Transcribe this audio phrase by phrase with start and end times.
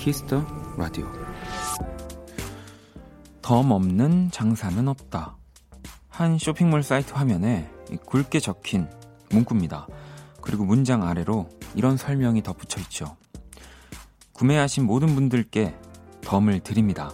[0.00, 0.46] 키스 더
[0.78, 1.06] 라디오
[3.42, 5.36] 덤 없는 장사는 없다.
[6.08, 7.70] 한 쇼핑몰 사이트 화면에
[8.06, 8.88] 굵게 적힌
[9.28, 9.86] 문구입니다.
[10.40, 13.18] 그리고 문장 아래로 이런 설명이 덧붙여 있죠.
[14.32, 15.78] 구매하신 모든 분들께
[16.22, 17.10] 덤을 드립니다.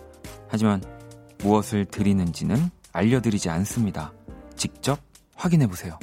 [0.49, 0.81] 하지만
[1.39, 4.13] 무엇을 드리는지는 알려드리지 않습니다.
[4.55, 5.01] 직접
[5.35, 5.99] 확인해 보세요.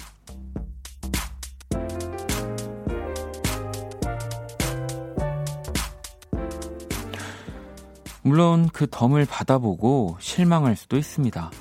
[8.33, 11.51] 물론 그 덤을 받아보고 실망할 수도 있습니다.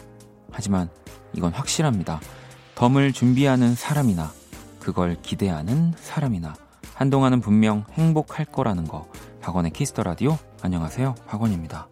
[0.51, 0.89] 하지만
[1.35, 2.19] 이건 확실합니다.
[2.77, 4.33] 덤을 준비하는 사람이나
[4.81, 6.55] 그걸 기대하는 사람이나
[6.95, 9.07] 한동안은 분명 행복할 거라는 거.
[9.43, 10.39] 박원의 키스 더 라디오.
[10.63, 11.15] 안녕하세요.
[11.27, 11.91] 박원입니다.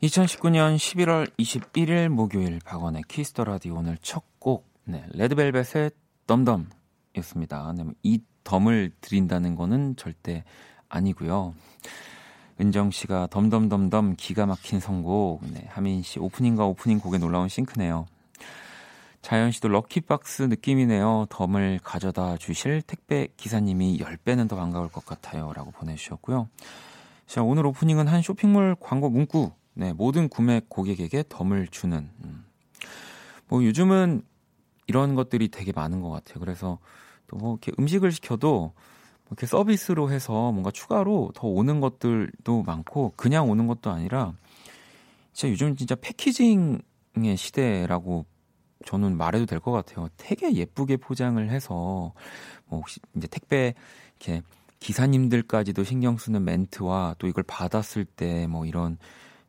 [0.00, 5.90] 2019년 11월 21일 목요일 박원의 키스 더 라디오 오늘 첫 곡, 네, 레드벨벳의
[6.28, 7.72] 덤덤이었습니다.
[7.78, 10.44] 네, 이 덤을 드린다는 거는 절대
[10.88, 11.54] 아니고요.
[12.62, 15.40] 은정 씨가 덤덤덤덤 기가 막힌 선곡.
[15.52, 18.06] 네, 하민 씨 오프닝과 오프닝 곡에 놀라운 싱크네요.
[19.20, 21.26] 자연 씨도 럭키박스 느낌이네요.
[21.28, 25.52] 덤을 가져다 주실 택배 기사님이 10배는 더 반가울 것 같아요.
[25.54, 26.48] 라고 보내주셨고요.
[27.26, 29.50] 자, 오늘 오프닝은 한 쇼핑몰 광고 문구.
[29.74, 32.10] 네, 모든 구매 고객에게 덤을 주는.
[32.24, 32.44] 음.
[33.48, 34.22] 뭐 요즘은
[34.86, 36.38] 이런 것들이 되게 많은 것 같아요.
[36.38, 36.78] 그래서
[37.26, 38.72] 또 뭐 이렇게 음식을 시켜도
[39.32, 44.34] 이렇게 서비스로 해서 뭔가 추가로 더 오는 것들도 많고 그냥 오는 것도 아니라
[45.32, 48.26] 진짜 요즘 진짜 패키징의 시대라고
[48.84, 50.08] 저는 말해도 될 것 같아요.
[50.18, 52.12] 되게 예쁘게 포장을 해서
[52.66, 53.74] 뭐 혹시 이제 택배
[54.20, 54.42] 이렇게
[54.80, 58.98] 기사님들까지도 신경 쓰는 멘트와 또 이걸 받았을 때 뭐 이런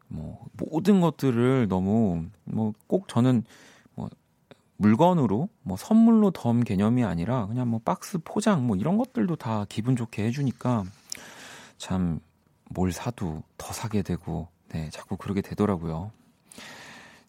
[0.08, 3.44] 뭐 모든 것들을 너무 뭐 꼭 저는 뭐
[4.83, 9.95] 물건으로 뭐 선물로 덤 개념이 아니라 그냥 뭐 박스 포장 뭐 이런 것들도 다 기분
[9.95, 10.83] 좋게 해주니까
[11.77, 12.19] 참
[12.73, 16.11] 뭘 사도 더 사게 되고 네 자꾸 그러게 되더라고요.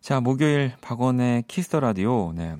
[0.00, 2.56] 자 목요일 박원의 키스 더 라디오 네.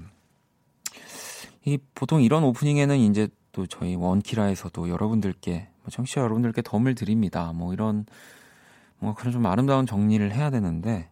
[1.65, 7.53] 이 보통 이런 오프닝에는 이제 또 저희 원키라에서도 여러분들께 뭐 청취자 여러분들께 덤을 드립니다.
[7.55, 8.05] 뭐 이런
[8.99, 11.09] 뭔가 그런 좀 아름다운 정리를 해야 되는데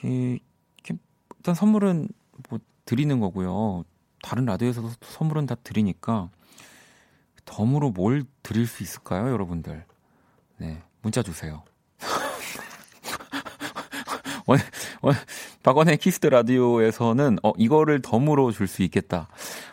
[0.00, 0.38] 그,
[1.36, 2.08] 일단 선물은
[2.48, 3.84] 뭐 드리는 거고요.
[4.22, 6.30] 다른 라디오에서도 선물은 다 드리니까
[7.44, 9.84] 덤으로 뭘 드릴 수 있을까요, 여러분들?
[10.58, 11.62] 네, 문자 주세요.
[14.46, 14.58] 원,
[15.02, 15.14] 원,
[15.62, 19.28] 박원의 키스 더 라디오에서는 어, 이거를 덤으로 줄 수 있겠다.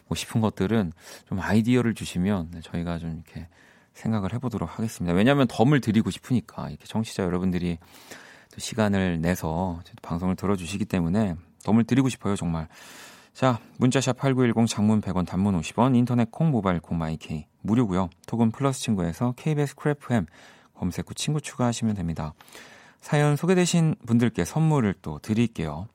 [0.08, 0.92] 뭐 싶은 것들은
[1.28, 3.48] 좀 아이디어를 주시면 네, 저희가 좀 이렇게
[3.94, 5.14] 생각을 해보도록 하겠습니다.
[5.16, 7.78] 왜냐하면 덤을 드리고 싶으니까 이렇게 청취자 여러분들이
[8.52, 12.68] 또 시간을 내서 방송을 들어주시기 때문에 덤을 드리고 싶어요, 정말.
[13.34, 18.10] 자, 문자샵 8910 장문 100원 단문 50원 인터넷 콩 모바일 콩 my K 무료고요.
[18.28, 20.26] 톡은 플러스 친구에서 KBS Cool FM
[20.74, 22.34] 검색 후 친구 추가하시면 됩니다.
[23.00, 25.88] 사연 소개되신 분들께 선물을 또 드릴게요.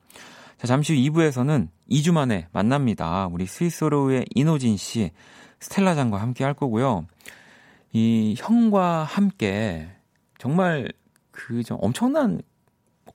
[0.57, 3.27] 자, 잠시 후 2부에서는 2주 만에 만납니다.
[3.27, 5.11] 우리 스윗소로우의 인호진 씨,
[5.59, 7.05] 스텔라장과 함께 할 거고요.
[7.93, 9.87] 이 형과 함께
[10.37, 10.91] 정말
[11.31, 12.41] 그좀 엄청난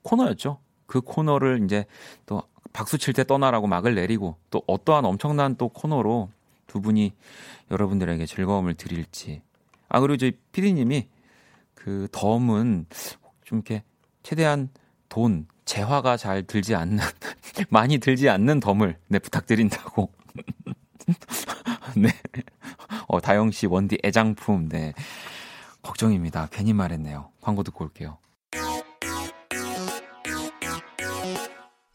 [0.03, 0.59] 코너였죠.
[0.93, 1.87] 그 코너를 이제
[2.27, 6.29] 또 박수 칠 때 떠나라고 막을 내리고 또 어떠한 엄청난 또 코너로
[6.67, 7.13] 두 분이
[7.71, 9.41] 여러분들에게 즐거움을 드릴지.
[9.89, 11.07] 아, 그리고 저희 피디님이
[11.73, 12.85] 그 덤은
[13.43, 13.83] 좀 이렇게
[14.21, 14.69] 최대한
[15.09, 16.99] 돈, 재화가 잘 들지 않는,
[17.69, 20.11] 많이 들지 않는 덤을, 네, 부탁드린다고.
[21.97, 22.09] 네.
[23.07, 24.93] 어, 다영 씨, 원디 애장품, 네.
[25.81, 26.49] 걱정입니다.
[26.51, 27.31] 괜히 말했네요.
[27.41, 28.17] 광고 듣고 올게요.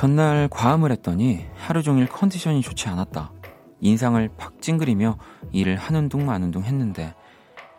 [0.00, 3.32] 전날 과음을 했더니 하루 종일 컨디션이 좋지 않았다.
[3.80, 5.18] 인상을 팍 찡그리며
[5.52, 7.14] 일을 하는 둥 마는 둥 했는데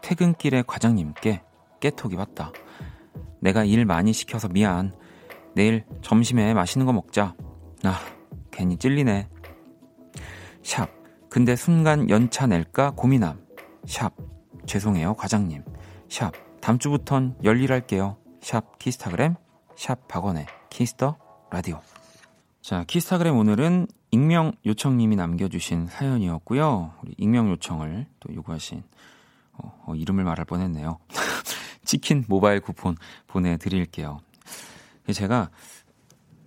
[0.04, 1.42] 퇴근길에 과장님께
[1.80, 2.52] 깨톡이 왔다.
[3.40, 4.96] 내가 일 많이 시켜서 미안.
[5.56, 7.34] 내일 점심에 맛있는 거 먹자.
[7.86, 8.00] 아,
[8.52, 9.28] 괜히 찔리네.
[10.62, 10.90] 샵.
[11.28, 13.44] 근데 순간 연차 낼까 고민함.
[13.88, 14.14] 샵.
[14.68, 15.64] 죄송해요, 과장님.
[16.08, 16.34] 샵.
[16.62, 18.18] 다음 주부턴 열일할게요.
[18.42, 19.34] 샵 키스타그램.
[19.76, 21.18] 샵 박원의 키스 더
[21.50, 21.82] 라디오.
[22.62, 26.94] 자, 키스타그램 오늘은 익명 요청님이 남겨주신 사연이었고요.
[27.02, 28.84] 우리 익명 요청을 또 요구하신
[29.54, 31.00] 어, 어, 이름을 말할 뻔했네요.
[31.84, 32.96] 치킨 모바일 쿠폰
[33.28, 34.20] 보내드릴게요.
[35.12, 35.50] 제가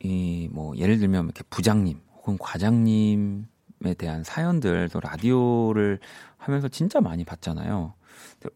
[0.05, 5.99] 이 뭐 예를 들면 이렇게 부장님 혹은 과장님에 대한 사연들 또 라디오를
[6.37, 7.95] 하면서 진짜 많이 봤잖아요.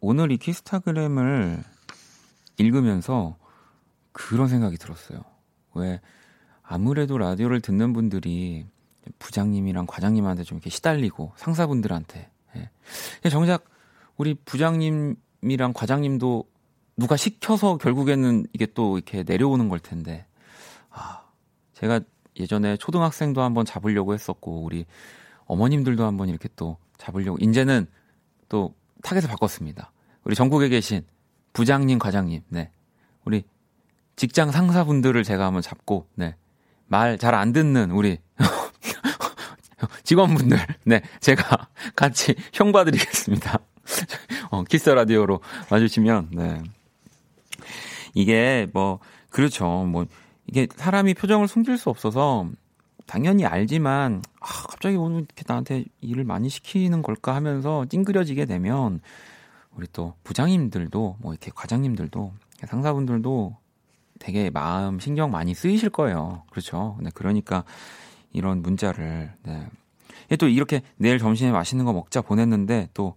[0.01, 1.65] 오늘 이 키스타그램을
[2.59, 3.37] 읽으면서
[4.13, 5.23] 그런 생각이 들었어요.
[5.75, 6.01] 왜
[6.69, 8.67] 아무래도 라디오를 듣는 분들이
[9.19, 13.29] 부장님이랑 과장님한테 좀 이렇게 시달리고 상사분들한테 예.
[13.31, 13.65] 정작
[14.19, 16.45] 우리 부장님이랑 과장님도
[16.99, 20.27] 누가 시켜서 결국에는 이게 또 이렇게 내려오는 걸 텐데
[20.91, 21.23] 아
[21.73, 22.01] 제가
[22.39, 24.85] 예전에 초등학생도 한번 잡으려고 했었고 우리
[25.47, 27.87] 어머님들도 한번 이렇게 또 잡으려고 이제는
[28.51, 29.91] 또 타겟을 바꿨습니다.
[30.25, 31.03] 우리 전국에 계신
[31.55, 32.71] 부장님, 과장님, 네.
[33.25, 33.45] 우리
[34.17, 36.37] 직장 상사분들을 제가 한번 잡고, 네.
[36.89, 38.19] 말 잘 안 듣는 우리
[40.05, 41.03] 직원분들, 네.
[41.21, 43.59] 제가 같이 형 봐드리겠습니다.
[44.51, 45.41] 어, 키스 라디오로
[45.71, 46.63] 와주시면, 네.
[48.15, 48.99] 이게 뭐,
[49.31, 49.67] 그렇죠.
[49.85, 50.07] 뭐,
[50.47, 52.49] 이게 사람이 표정을 숨길 수 없어서
[53.07, 59.01] 당연히 알지만, 아, 갑자기 오늘 이렇게 나한테 일을 많이 시키는 걸까 하면서 찡그려지게 되면,
[59.77, 62.33] 우리 또 부장님들도, 뭐 이렇게 과장님들도,
[62.67, 63.57] 상사분들도
[64.19, 66.45] 되게 마음, 신경 많이 쓰이실 거예요.
[66.51, 66.99] 그렇죠.
[67.01, 67.65] 네, 그러니까
[68.33, 69.67] 이런 문자를, 네.
[70.39, 73.17] 또 이렇게 내일 점심에 맛있는 거 먹자 보냈는데 또,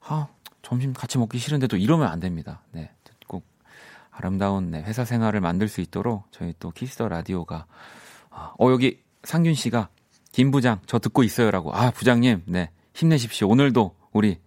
[0.00, 0.28] 아,
[0.62, 2.62] 점심 같이 먹기 싫은데 또 이러면 안 됩니다.
[2.72, 2.90] 네.
[3.26, 3.46] 꼭
[4.10, 7.66] 아름다운 네, 회사 생활을 만들 수 있도록 저희 또 키스 더 라디오가,
[8.30, 9.88] 아, 어, 여기 상균 씨가
[10.32, 11.74] 김 부장 저 듣고 있어요라고.
[11.74, 13.48] 아 부장님 네 힘내십시오.
[13.48, 14.38] 오늘도 우리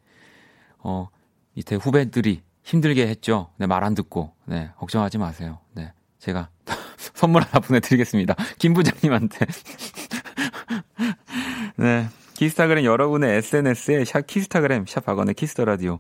[0.80, 1.10] 어
[1.54, 3.50] 밑에 후배들이 힘들게 했죠.
[3.58, 5.60] 네 말 안 듣고 네 걱정하지 마세요.
[5.74, 6.50] 네 제가
[7.16, 8.36] 선물 하나 보내드리겠습니다.
[8.60, 9.46] 김 부장님한테.
[11.78, 12.08] 네.
[12.36, 16.00] 키스타그램 여러분의 SNS에 샵 키스타그램 샵 박원의 키스 더 라디오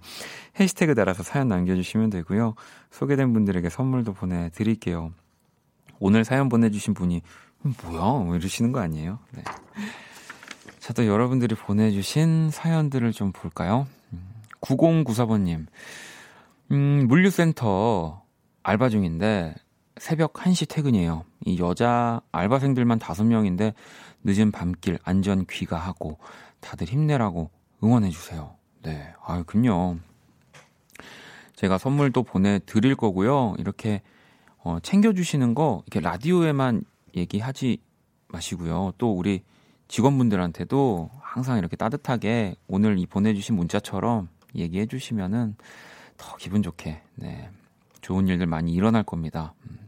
[0.60, 2.56] 해시태그 달아서 사연 남겨주시면 되고요.
[2.90, 5.14] 소개된 분들에게 선물도 보내드릴게요.
[6.00, 7.22] 오늘 사연 보내주신 분이
[7.84, 8.00] 뭐야?
[8.24, 9.19] 뭐 이러시는 거 아니에요?
[9.34, 9.44] 네.
[10.80, 13.86] 자, 또 여러분들이 보내주신 사연들을 좀 볼까요?
[14.62, 15.68] 9094번님.
[16.71, 18.23] 음, 물류센터
[18.63, 19.53] 알바 중인데
[19.97, 21.25] 새벽 1시 퇴근이에요.
[21.45, 23.73] 이 여자 알바생들만 5명인데
[24.23, 26.18] 늦은 밤길 안전 귀가하고
[26.62, 27.50] 다들 힘내라고
[27.83, 28.56] 응원해주세요.
[28.83, 29.13] 네.
[29.25, 29.97] 아유, 그럼요.
[31.56, 33.56] 제가 선물도 보내드릴 거고요.
[33.59, 34.01] 이렇게
[34.63, 36.83] 어, 챙겨주시는 거, 이렇게 라디오에만
[37.15, 37.79] 얘기하지
[38.29, 38.94] 마시고요.
[38.97, 39.44] 또 우리
[39.88, 45.56] 직원분들한테도 항상 이렇게 따뜻하게 오늘 이 보내주신 문자처럼 얘기해 주시면은
[46.21, 47.50] 더 기분 좋게, 네.
[48.01, 49.56] 좋은 일들 많이 일어날 겁니다.
[49.65, 49.79] 음.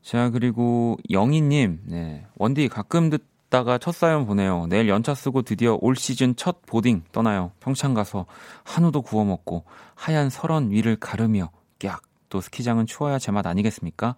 [0.00, 2.26] 자, 그리고 영희님, 네.
[2.36, 4.66] 원디 가끔 듣다가 첫 사연 보내요.
[4.68, 7.52] 내일 연차 쓰고 드디어 올 시즌 첫 보딩 떠나요.
[7.60, 8.24] 평창 가서
[8.64, 9.64] 한우도 구워 먹고
[9.94, 12.02] 하얀 설원 위를 가르며 깍.
[12.30, 14.16] 또 스키장은 추워야 제맛 아니겠습니까?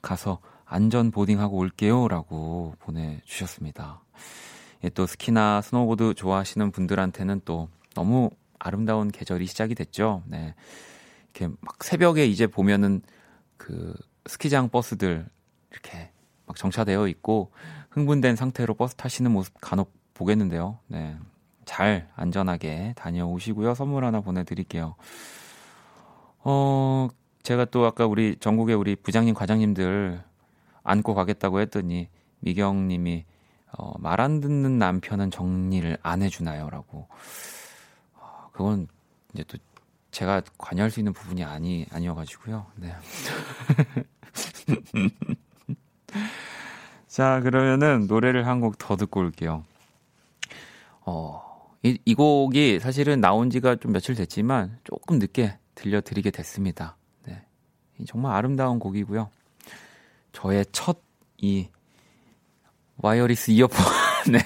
[0.00, 2.06] 가서 안전 보딩하고 올게요.
[2.08, 4.00] 라고 보내주셨습니다.
[4.84, 10.22] 예, 또 스키나 스노보드 좋아하시는 분들한테는 또 너무 아름다운 계절이 시작이 됐죠.
[10.26, 10.54] 네.
[11.34, 13.02] 이렇게 막 새벽에 이제 보면은
[13.56, 13.94] 그
[14.26, 15.26] 스키장 버스들
[15.70, 16.10] 이렇게
[16.46, 17.52] 막 정차되어 있고
[17.90, 20.78] 흥분된 상태로 버스 타시는 모습 간혹 보겠는데요.
[20.86, 21.16] 네.
[21.64, 23.74] 잘 안전하게 다녀오시고요.
[23.74, 24.96] 선물 하나 보내드릴게요.
[26.38, 27.08] 어,
[27.42, 30.22] 제가 또 아까 우리 전국의 우리 부장님, 과장님들
[30.82, 32.08] 안고 가겠다고 했더니
[32.40, 33.24] 미경 님이
[33.76, 37.08] 어, 말 안 듣는 남편은 정리를 안 해주나요?라고.
[38.58, 38.88] 어, 그건
[39.34, 39.56] 이제 또
[40.10, 42.66] 제가 관여할 수 있는 부분이 아니 아니어가지고요.
[42.76, 42.94] 네.
[47.06, 49.64] 자 그러면은 노래를 한 곡 더 듣고 올게요.
[51.02, 56.96] 어, 이, 이 곡이 사실은 나온 지가 좀 며칠 됐지만 조금 늦게 들려드리게 됐습니다.
[57.24, 57.44] 네.
[58.06, 59.30] 정말 아름다운 곡이고요.
[60.32, 61.02] 저의 첫
[61.40, 61.68] 이
[62.96, 63.76] wireless 이어폰
[64.32, 64.38] 네.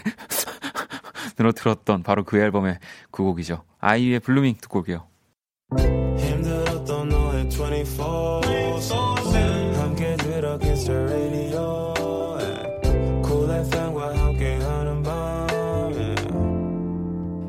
[1.37, 2.79] 들어 들었던 바로 그 앨범의
[3.11, 3.65] 그 곡이죠.
[3.83, 5.09] 아이유의 Blueming 듣고 올게요.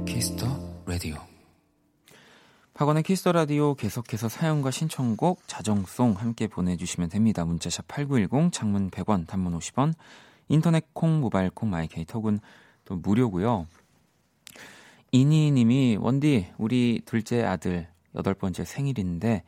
[0.05, 0.47] 키스 더
[0.87, 1.17] 라디오
[2.73, 7.45] 박원의 키스 더 라디오 계속해서 사연과 신청곡, 자정송 함께 보내주시면 됩니다.
[7.45, 9.93] 문자샵 8910, 장문 100원, 단문 50원,
[10.47, 12.39] 인터넷 콩, 모바일 콩, 마이케이 톡은
[12.85, 13.67] 또 무료고요.
[15.13, 19.43] 이니님이 원디 우리 둘째 아들 여덟 번째 생일인데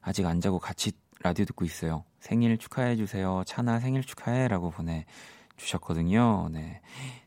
[0.00, 2.04] 아직 안 자고 같이 라디오 듣고 있어요.
[2.20, 3.42] 생일 축하해 주세요.
[3.46, 5.04] 찬아 생일 축하해라고 보내 보내
[5.58, 6.48] 주셨거든요.
[6.50, 6.80] 네.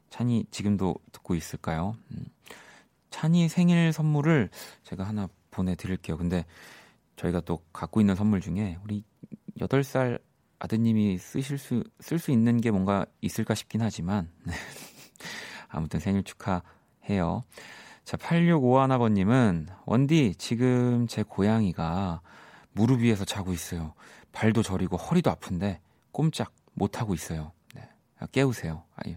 [0.09, 1.95] 찬이 지금도 듣고 있을까요?
[2.09, 2.25] 음.
[3.11, 4.49] 찬이 생일 선물을
[4.81, 6.17] 제가 하나 보내 드릴게요.
[6.17, 6.45] 근데
[7.15, 9.03] 저희가 또 갖고 있는 선물 중에 우리
[9.59, 10.19] 8살
[10.57, 14.53] 아드님이 쓰실 수, 쓸 수 있는 게 뭔가 있을까 싶긴 하지만, 네.
[15.67, 17.43] 아무튼 생일 축하해요.
[18.03, 22.21] 자, 8651아버님은, 원디, 지금 제 고양이가
[22.73, 23.93] 무릎 위에서 자고 있어요.
[24.33, 25.79] 발도 저리고 허리도 아픈데,
[26.11, 27.53] 꼼짝 못하고 있어요.
[27.73, 27.87] 네.
[28.31, 28.83] 깨우세요.
[28.95, 29.15] 아니,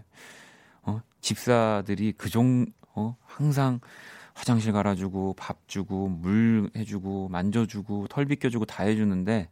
[0.82, 1.00] 어?
[1.20, 3.16] 집사들이 그 종, 어?
[3.24, 3.80] 항상
[4.34, 9.48] 화장실 갈아주고, 밥 주고, 물 해주고, 만져주고, 털 빗겨주고 다 해주는데,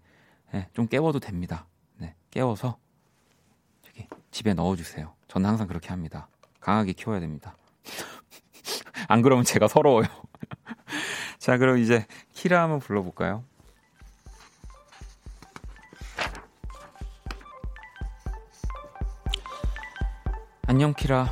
[0.52, 1.66] 네, 좀 깨워도 됩니다.
[1.96, 2.78] 네, 깨워서
[3.82, 5.12] 저기 집에 넣어주세요.
[5.26, 6.28] 저는 항상 그렇게 합니다.
[6.60, 7.56] 강하게 키워야 됩니다.
[9.08, 10.06] 안 그러면 제가 서러워요.
[11.38, 13.44] 자, 그럼 이제 키라 한번 불러볼까요?
[20.66, 21.28] 안녕 키라.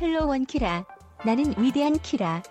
[0.00, 0.84] hello 원키라.
[1.24, 2.42] 나는 위대한 키라.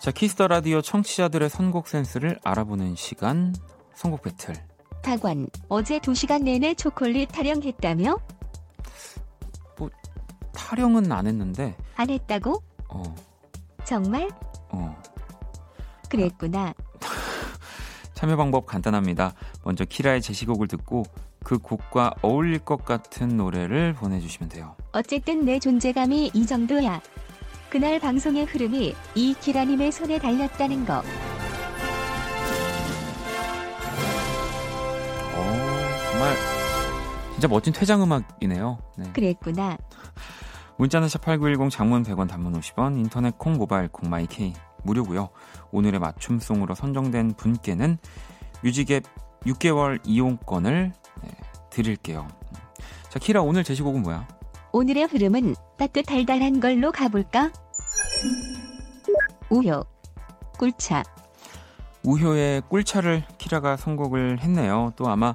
[0.00, 3.54] 자, 키스 더 라디오 청취자들의 선곡 센스를 알아보는 시간
[3.94, 4.54] 선곡 배틀.
[5.02, 8.18] 타관, 어제 2시간 내내 초콜릿 타령했다며?
[9.76, 9.90] 뭐
[10.52, 12.62] 타령은 안 했는데 안 했다고?
[12.88, 13.02] 어.
[13.84, 14.28] 정말?
[14.70, 15.00] 어.
[16.08, 16.74] 그랬구나.
[18.14, 19.34] 참여 방법 간단합니다.
[19.64, 21.04] 먼저 키라의 제시곡을 듣고
[21.44, 24.74] 그 곡과 어울릴 것 같은 노래를 보내주시면 돼요.
[24.92, 27.00] 어쨌든 내 존재감이 이 정도야.
[27.70, 31.02] 그날 방송의 흐름이 이 키라님의 손에 달렸다는 거.
[36.18, 36.34] 정말
[37.34, 38.78] 진짜 멋진 퇴장 음악이네요.
[38.96, 39.12] 네.
[39.12, 39.78] 그랬구나.
[40.78, 44.54] 문자는 샵8910 장문 100원 단문 50원 인터넷 콩 모바일 콩 마이케이
[44.84, 45.28] 무료고요.
[45.72, 47.98] 오늘의 맞춤송으로 선정된 분께는
[48.62, 49.02] 뮤직앱
[49.42, 50.92] 6개월 이용권을
[51.22, 51.30] 네,
[51.70, 52.28] 드릴게요.
[53.08, 54.28] 자, 키라 오늘 제시곡은 뭐야?
[54.70, 57.50] 오늘의 흐름은 따뜻달달한 걸로 가볼까?
[59.50, 59.84] 우효
[60.58, 61.02] 꿀차
[62.04, 64.92] 우효의 꿀차를 키라가 선곡을 했네요.
[64.94, 65.34] 또 아마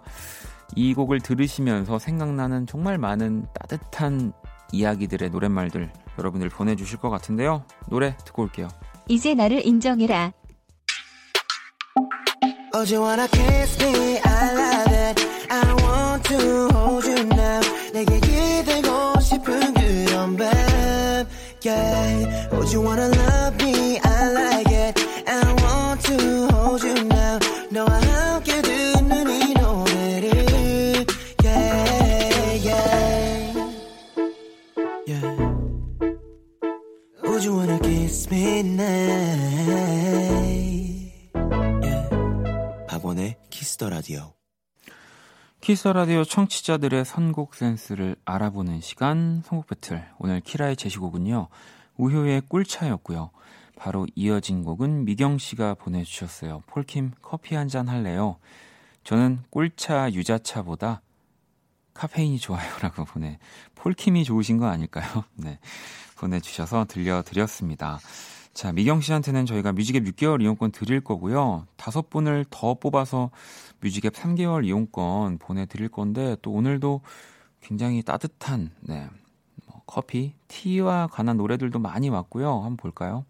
[0.76, 4.32] 이 곡을 들으시면서 생각나는 정말 많은 따뜻한
[4.74, 7.64] 이야기들의 노랫말들 여러분들 보내주실 것 같은데요.
[7.90, 8.68] 노래 듣고 올게요.
[9.08, 10.34] 이제 나를 인정해라.
[12.76, 14.20] Oh, you wanna kiss me?
[14.26, 15.22] I love it.
[15.50, 17.62] I want to hold you now.
[17.94, 20.48] 내게 기대고 싶은 그런 밤.
[21.64, 22.50] Yeah.
[22.52, 24.00] Oh, you wanna love me?
[24.04, 25.00] I like it.
[25.28, 26.53] I want to
[42.88, 44.34] 박원의 키스 더 라디오.
[45.60, 50.06] 키스 라디오 청취자들의 선곡 센스를 알아보는 시간 선곡 배틀.
[50.18, 51.50] 오늘 키라의 제시곡은요.
[51.98, 53.32] 우효의 꿀차였고요.
[53.76, 56.64] 바로 이어진 곡은 미경 씨가 보내 주셨어요.
[56.68, 58.38] 폴킴 커피 한 잔 할래요?
[59.04, 61.02] 저는 꿀차 유자차보다
[61.94, 63.40] 카페인이 좋아요라고 보내.
[63.76, 65.26] 폴킴이 좋으신 거 아닐까요?
[65.36, 65.60] 네.
[66.16, 68.00] 보내 주셔서 들려 드렸습니다.
[68.54, 71.66] 자, 미경 씨한테는 저희가 뮤직앱 6개월 이용권 드릴 거고요.
[71.76, 73.32] 다섯 분을 더 뽑아서
[73.82, 77.02] 뮤직앱 3개월 이용권 보내드릴 건데, 또 오늘도
[77.62, 79.10] 굉장히 따뜻한, 네,
[79.66, 82.58] 뭐 커피, 티와 관한 노래들도 많이 왔고요.
[82.58, 83.26] 한번 볼까요?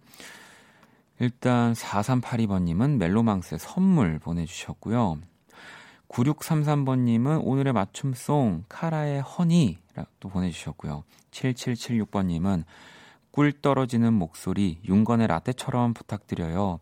[1.20, 5.20] 일단 4382번님은 멜로망스의 선물 보내주셨고요.
[6.10, 11.06] 9633번님은 오늘의 맞춤송 카라의 허니또 보내주셨고요.
[11.32, 12.66] 7776번님은
[13.34, 16.80] 꿀 떨어지는 목소리 윤건의 라떼처럼 부탁드려요.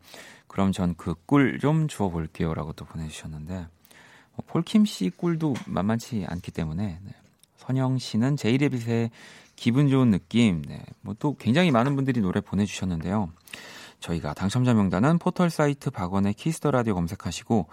[0.47, 2.53] 그럼 전 그 꿀 좀 주워 볼게요.
[2.53, 7.11] 라고 또 보내주셨는데 뭐 폴킴 씨 꿀도 만만치 않기 때문에 네.
[7.55, 9.11] 선영 씨는 제이레빗의
[9.55, 10.83] 기분 좋은 느낌 네.
[11.01, 13.31] 뭐또 굉장히 많은 분들이 노래 보내주셨는데요.
[14.01, 17.69] 저희가 당첨자 명단은 포털 사이트 박원의 키스 더 라디오 검색하시고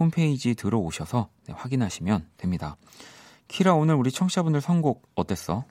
[0.00, 2.76] 홈페이지 들어오셔서 네, 확인하시면 됩니다.
[3.46, 5.64] 키라 오늘 우리 청취자분들 선곡 어땠어?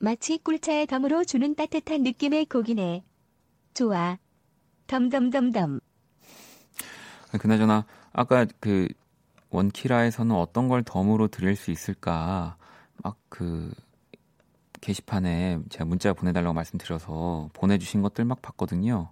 [0.00, 3.04] 마치 꿀차의 덤으로 주는 따뜻한 느낌의 곡이네.
[3.74, 4.18] 좋아.
[4.86, 5.80] 덤덤덤덤.
[7.38, 8.88] 그나저나 아까 그
[9.50, 12.56] 원키라에서는 어떤 걸 덤으로 드릴 수 있을까
[13.02, 13.72] 막 그
[14.80, 19.10] 게시판에 제가 문자 보내달라고 말씀드려서 보내주신 것들 막 봤거든요.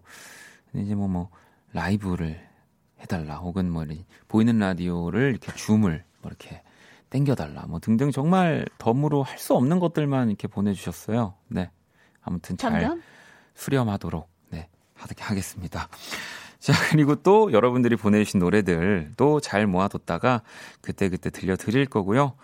[0.70, 1.30] 근데 이제 뭐뭐
[1.72, 2.46] 라이브를
[3.00, 3.84] 해달라 혹은 뭐
[4.26, 6.62] 보이는 라디오를 이렇게 줌을 뭐 이렇게
[7.10, 11.34] 땡겨달라 뭐 등등 정말 덤으로 할 수 없는 것들만 이렇게 보내주셨어요.
[11.48, 11.70] 네
[12.22, 13.02] 아무튼 잘 점점?
[13.54, 15.88] 수렴하도록 네 하겠습니다.
[16.58, 20.42] 자 그리고 또 여러분들이 보내주신 노래들 또잘 모아뒀다가
[20.80, 22.34] 그때그때 들려드릴 거고요.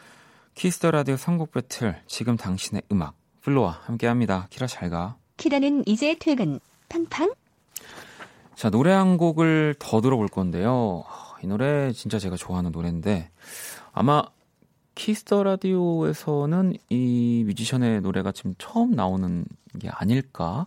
[0.54, 4.46] 키스 더 라디오 선곡 배틀 지금 당신의 음악 플로와 함께합니다.
[4.50, 5.16] 키라 잘 가.
[5.36, 6.60] 키라는 이제 퇴근.
[6.88, 7.34] 팡팡.
[8.54, 11.02] 자 노래 한 곡을 더 들어볼 건데요.
[11.42, 13.30] 이 노래 진짜 제가 좋아하는 노래인데
[13.92, 14.22] 아마
[14.94, 19.44] 키스 더 라디오에서는 이 뮤지션의 노래가 지금 처음 나오는
[19.78, 20.66] 게 아닐까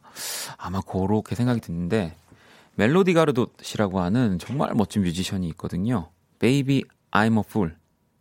[0.58, 2.16] 아마 그렇게 생각이 드는데
[2.76, 6.10] 멜로디 가르도 씨라고 하는 정말 멋진 뮤지션이 있거든요.
[6.40, 7.76] Baby I'm a Fool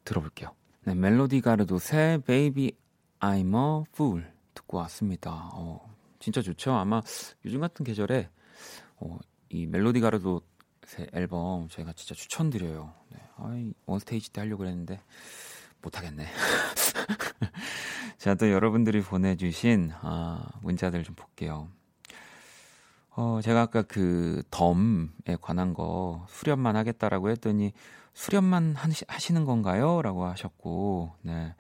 [0.05, 0.51] 들어볼게요.
[0.85, 2.73] 네, 멜로디 가르도의 Baby
[3.21, 5.51] I'm a Fool 듣고 왔습니다.
[5.53, 6.73] 어, 진짜 좋죠.
[6.73, 7.03] 아마
[7.45, 8.31] 요즘 같은 계절에
[8.97, 9.19] 어,
[9.51, 10.41] 이 멜로디 가르도의
[11.13, 12.93] 앨범 제가 진짜 추천드려요.
[13.11, 15.01] 네, 아이, 원스테이지 때 하려고 그랬는데
[15.83, 16.26] 못하겠네.
[18.18, 21.68] 자, 또 여러분들이 보내주신 아, 문자들 좀 볼게요.
[23.11, 27.73] 어, 제가 아까 그 덤에 관한 거 수련만 하겠다라고 했더니
[28.12, 30.02] 수련만 하시 는 건가요?
[30.02, 31.54] 라고 하셨고, 네.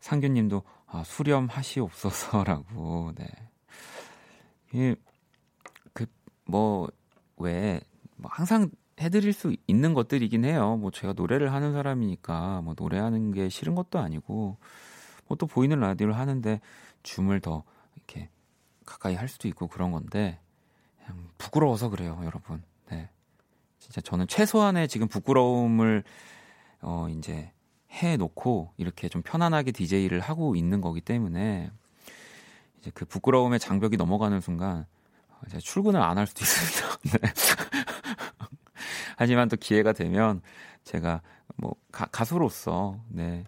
[0.00, 3.26] 상규님도 아, 수렴하시옵소서라고, 네.
[4.72, 4.94] 이,
[5.92, 6.06] 그,
[6.44, 6.88] 뭐,
[7.36, 7.80] 왜,
[8.16, 8.70] 뭐 항상
[9.00, 10.76] 해드릴 수 있는 것들이긴 해요.
[10.76, 14.56] 뭐 제가 노래를 하는 사람이니까 뭐 노래하는 게 싫은 것도 아니고
[15.28, 16.60] 뭐 또 보이는 라디오를 하는데
[17.02, 17.64] 줌을 더
[17.96, 18.28] 이렇게
[18.86, 20.38] 가까이 할 수도 있고 그런 건데
[20.98, 22.62] 그냥 부끄러워서 그래요, 여러분.
[22.90, 23.08] 네.
[23.78, 26.04] 진짜 저는 최소한의 지금 부끄러움을
[26.82, 27.52] 어 이제
[27.92, 31.70] 해 놓고 이렇게 좀 편안하게 DJ를 하고 있는 거기 때문에
[32.80, 34.86] 이제 그 부끄러움의 장벽이 넘어가는 순간
[35.46, 36.98] 이제 출근을 안 할 수도 있습니다.
[37.20, 37.32] 네.
[39.16, 40.40] 하지만 또 기회가 되면
[40.84, 41.22] 제가
[41.56, 43.44] 뭐 가, 가수로서 네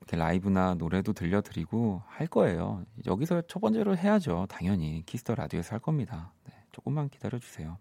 [0.00, 2.84] 이렇게 라이브나 노래도 들려드리고 할 거예요.
[3.06, 4.46] 여기서 첫 번째로 해야죠.
[4.48, 6.32] 당연히 키스 더 라디오에서 할 겁니다.
[6.44, 7.76] 네, 조금만 기다려 주세요.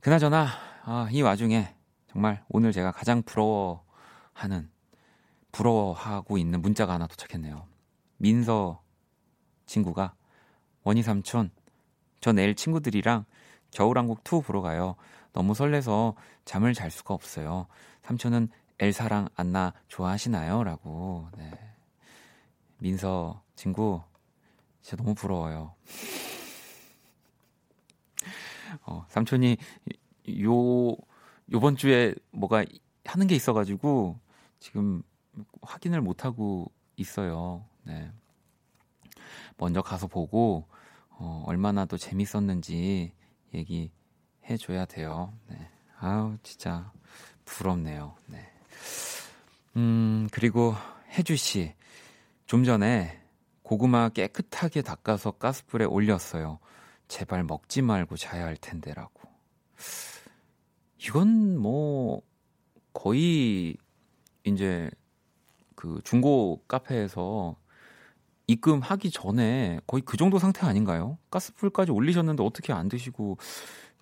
[0.00, 0.48] 그나저나
[0.84, 1.74] 아, 이 와중에
[2.06, 4.70] 정말 오늘 제가 가장 부러워하는
[5.52, 7.66] 부러워하고 있는 문자가 하나 도착했네요.
[8.18, 8.82] 민서
[9.66, 10.14] 친구가
[10.84, 11.50] 원희 삼촌
[12.20, 13.24] 저 내일 친구들이랑
[13.70, 14.96] 겨울왕국 2 보러 가요.
[15.32, 16.14] 너무 설레서
[16.44, 17.66] 잠을 잘 수가 없어요.
[18.02, 20.64] 삼촌은 엘사랑 안나 좋아하시나요?
[20.64, 21.28] 라고.
[21.36, 21.50] 네.
[22.78, 24.02] 민서 친구
[24.80, 25.74] 진짜 너무 부러워요.
[28.86, 29.56] 어, 삼촌이
[30.42, 30.96] 요
[31.52, 32.64] 요번 주에 뭐가
[33.04, 34.18] 하는 게 있어가지고
[34.58, 35.02] 지금
[35.62, 37.64] 확인을 못 하고 있어요.
[37.82, 38.10] 네.
[39.56, 40.66] 먼저 가서 보고
[41.10, 43.12] 어, 얼마나 또 재밌었는지
[43.54, 43.90] 얘기
[44.50, 45.32] 해줘야 돼요.
[45.48, 45.56] 네.
[45.98, 46.92] 아우, 진짜
[47.44, 48.14] 부럽네요.
[48.26, 48.50] 네.
[49.76, 50.74] 음, 그리고
[51.10, 51.74] 혜주 씨.
[52.46, 53.20] 좀 전에
[53.62, 56.58] 고구마 깨끗하게 닦아서 가스불에 올렸어요.
[57.06, 59.20] 제발 먹지 말고 자야 할 텐데라고.
[60.98, 62.22] 이건 뭐,
[62.92, 63.76] 거의,
[64.44, 64.90] 이제,
[65.76, 67.56] 그 중고 카페에서
[68.48, 71.18] 입금하기 전에 거의 그 정도 상태 아닌가요?
[71.30, 73.38] 가스불까지 올리셨는데 어떻게 안 드시고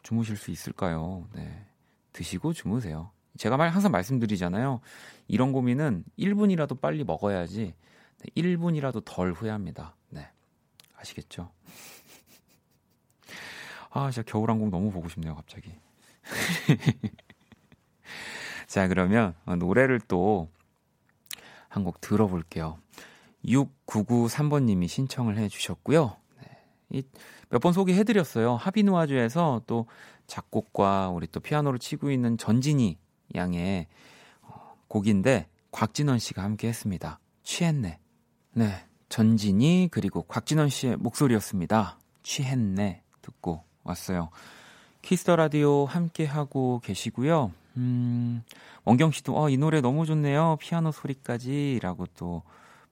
[0.08, 1.28] 주무실 수 있을까요?
[1.34, 1.66] 네.
[2.14, 3.10] 드시고 주무세요.
[3.36, 4.80] 제가 말 항상 말씀드리잖아요.
[5.28, 7.74] 이런 고민은 1분이라도 빨리 먹어야지
[8.34, 9.96] 1분이라도 덜 후회합니다.
[10.08, 10.26] 네.
[10.96, 11.50] 아시겠죠?
[13.90, 15.74] 아, 진짜 겨울왕국 너무 보고 싶네요, 갑자기.
[18.66, 20.48] 자, 그러면 노래를 또
[21.68, 22.78] 한 곡 들어볼게요.
[23.44, 26.16] 6993번님이 신청을 해 주셨고요.
[26.88, 27.02] 네.
[27.50, 28.56] 몇번 소개해드렸어요.
[28.56, 29.86] 하비누아주에서 또
[30.26, 32.98] 작곡과 우리 또 피아노를 치고 있는 전진희
[33.34, 33.86] 양의
[34.42, 37.20] 어, 곡인데 곽진언 씨가 함께 했습니다.
[37.42, 37.98] 취했네.
[38.52, 38.84] 네.
[39.08, 41.98] 전진희 그리고 곽진언 씨의 목소리였습니다.
[42.22, 43.02] 취했네.
[43.22, 44.30] 듣고 왔어요.
[45.02, 47.52] 키스 더 라디오 함께 하고 계시고요.
[47.76, 48.42] 음,
[48.84, 50.56] 원경 씨도 어, 이 노래 너무 좋네요.
[50.60, 52.42] 피아노 소리까지라고 또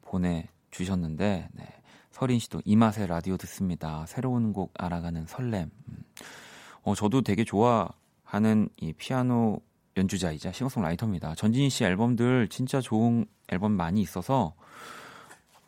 [0.02, 1.64] 보내 주셨는데 네.
[2.16, 4.06] 서린 씨도 이 맛에 라디오 듣습니다.
[4.06, 5.70] 새로운 곡 알아가는 설렘.
[5.88, 6.04] 음.
[6.82, 9.60] 어, 저도 되게 좋아하는 이 피아노
[9.98, 11.34] 연주자이자 싱어송라이터입니다.
[11.34, 14.54] 전진희 씨 앨범들 진짜 좋은 앨범 많이 있어서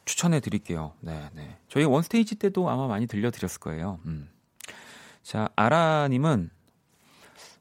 [0.07, 0.95] 추천해 드릴게요.
[1.01, 1.59] 네, 네.
[1.69, 4.01] 저희 원스테이지 때도 아마 많이 들려드렸을 거예요.
[4.07, 4.31] 음.
[5.23, 6.49] 자, 아라님은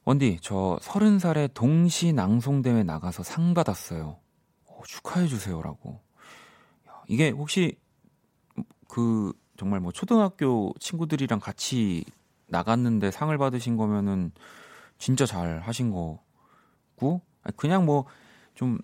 [0.06, 4.18] 원디, 저 서른 살에 동시 낭송대회 나가서 상 받았어요.
[4.64, 6.00] 어, 축하해 주세요라고.
[7.06, 7.76] 이게 혹시
[8.88, 12.04] 그 정말 뭐 초등학교 친구들이랑 같이
[12.48, 14.32] 나갔는데 상을 받으신 거면은
[14.98, 17.20] 진짜 잘 하신 거고
[17.56, 18.06] 그냥 뭐
[18.58, 18.76] 좀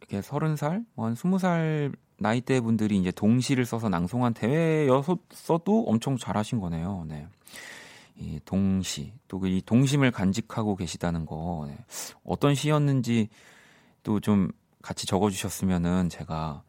[0.00, 6.60] 이렇게 서른 살, 뭐한 스무 살 나이대 분들이 이제 동시를 써서 낭송한 대회여서도 엄청 잘하신
[6.60, 7.06] 거네요.
[7.08, 7.26] 네.
[8.16, 11.78] 이 동시 또 이 동심을 간직하고 계시다는 거 네.
[12.24, 13.30] 어떤 시였는지
[14.02, 14.50] 또 좀
[14.82, 16.62] 같이 적어주셨으면은 제가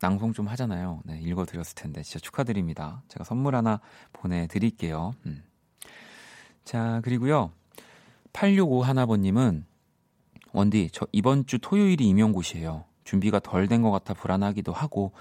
[0.00, 1.00] 낭송 좀 하잖아요.
[1.04, 3.02] 네, 읽어드렸을 텐데 진짜 축하드립니다.
[3.08, 3.80] 제가 선물 하나
[4.12, 5.14] 보내드릴게요.
[5.26, 5.42] 음.
[6.64, 7.50] 자, 그리고요.
[8.32, 9.64] 865 하나번님은
[10.52, 12.84] 원디, 저 이번 주 토요일이 임용고시예요.
[13.04, 15.12] 준비가 덜 된 것 같아 불안하기도 하고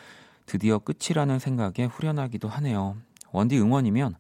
[0.46, 2.98] 드디어 끝이라는 생각에 후련하기도 하네요.
[3.32, 4.16] 원디 응원이면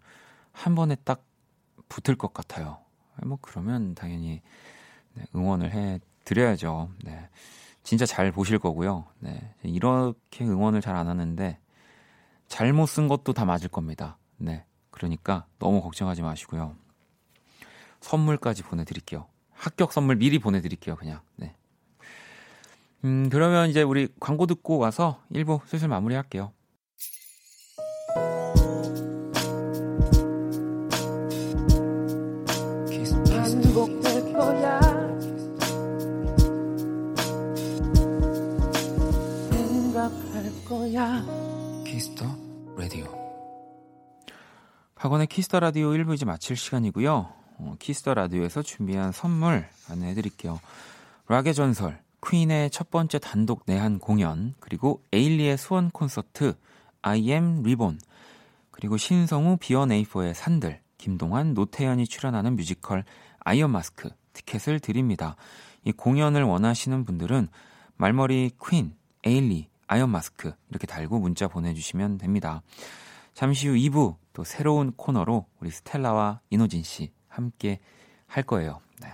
[0.51, 1.23] 한 번에 딱
[1.89, 2.79] 붙을 것 같아요.
[3.25, 4.41] 뭐 그러면 당연히
[5.13, 6.89] 네, 응원을 해 드려야죠.
[7.03, 7.29] 네.
[7.87, 9.05] 진짜 잘 보실 거고요.
[9.19, 9.55] 네.
[9.63, 11.57] 이렇게 응원을 잘 안 하는데
[12.49, 14.17] 잘못 쓴 것도 다 맞을 겁니다.
[14.35, 14.65] 네.
[14.91, 16.75] 그러니까 너무 걱정하지 마시고요.
[18.01, 19.27] 선물까지 보내드릴게요.
[19.53, 20.97] 합격 선물 미리 보내드릴게요.
[20.97, 21.21] 그냥.
[21.37, 21.55] 네.
[23.05, 26.51] 음, 그러면 이제 우리 광고 듣고 와서 1부 슬슬 마무리할게요.
[45.07, 47.33] 박원의 키스 더 라디오 1부 이제 마칠 시간이고요.
[47.59, 50.59] 어, 키스 더 라디오에서 준비한 선물 안내해 드릴게요.
[51.29, 56.55] 락의 전설, 퀸의 첫 번째 단독 내한 공연, 그리고 에일리의 수원 콘서트,
[57.03, 58.01] I am Reborn,
[58.69, 63.05] 그리고 신성우 비원에이포의 산들, 김동완, 노태현이 출연하는 뮤지컬
[63.39, 65.37] 아이언 마스크 티켓을 드립니다.
[65.85, 67.47] 이 공연을 원하시는 분들은
[67.95, 68.93] 말머리 퀸,
[69.23, 72.61] 에일리, 아이언 마스크 이렇게 달고 문자 보내주시면 됩니다.
[73.37, 77.77] 잠시 후 2부 또 새로운 코너로 우리 스텔라와 이노진 씨 함께
[78.25, 78.81] 할 거예요.
[78.99, 79.09] 네.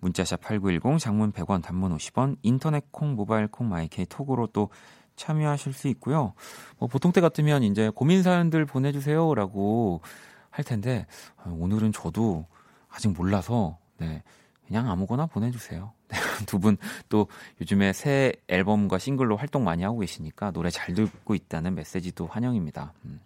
[0.00, 4.70] 문자샵 8910 장문 100원 단문 50원 인터넷 콩 모바일 콩 마이케이 톡으로 또
[5.16, 6.32] 참여하실 수 있고요.
[6.78, 10.00] 뭐 보통 때 같으면 이제 고민 사연들 보내 주세요라고
[10.48, 11.04] 할 텐데
[11.44, 12.46] 오늘은 저도
[12.88, 14.22] 아직 몰라서 네
[14.66, 15.92] 그냥 아무거나 보내 주세요.
[16.48, 16.78] 두 분
[17.10, 17.28] 또
[17.60, 22.94] 요즘에 새 앨범과 싱글로 활동 많이 하고 계시니까 노래 잘 듣고 있다는 메시지도 환영입니다.
[23.04, 23.20] 음.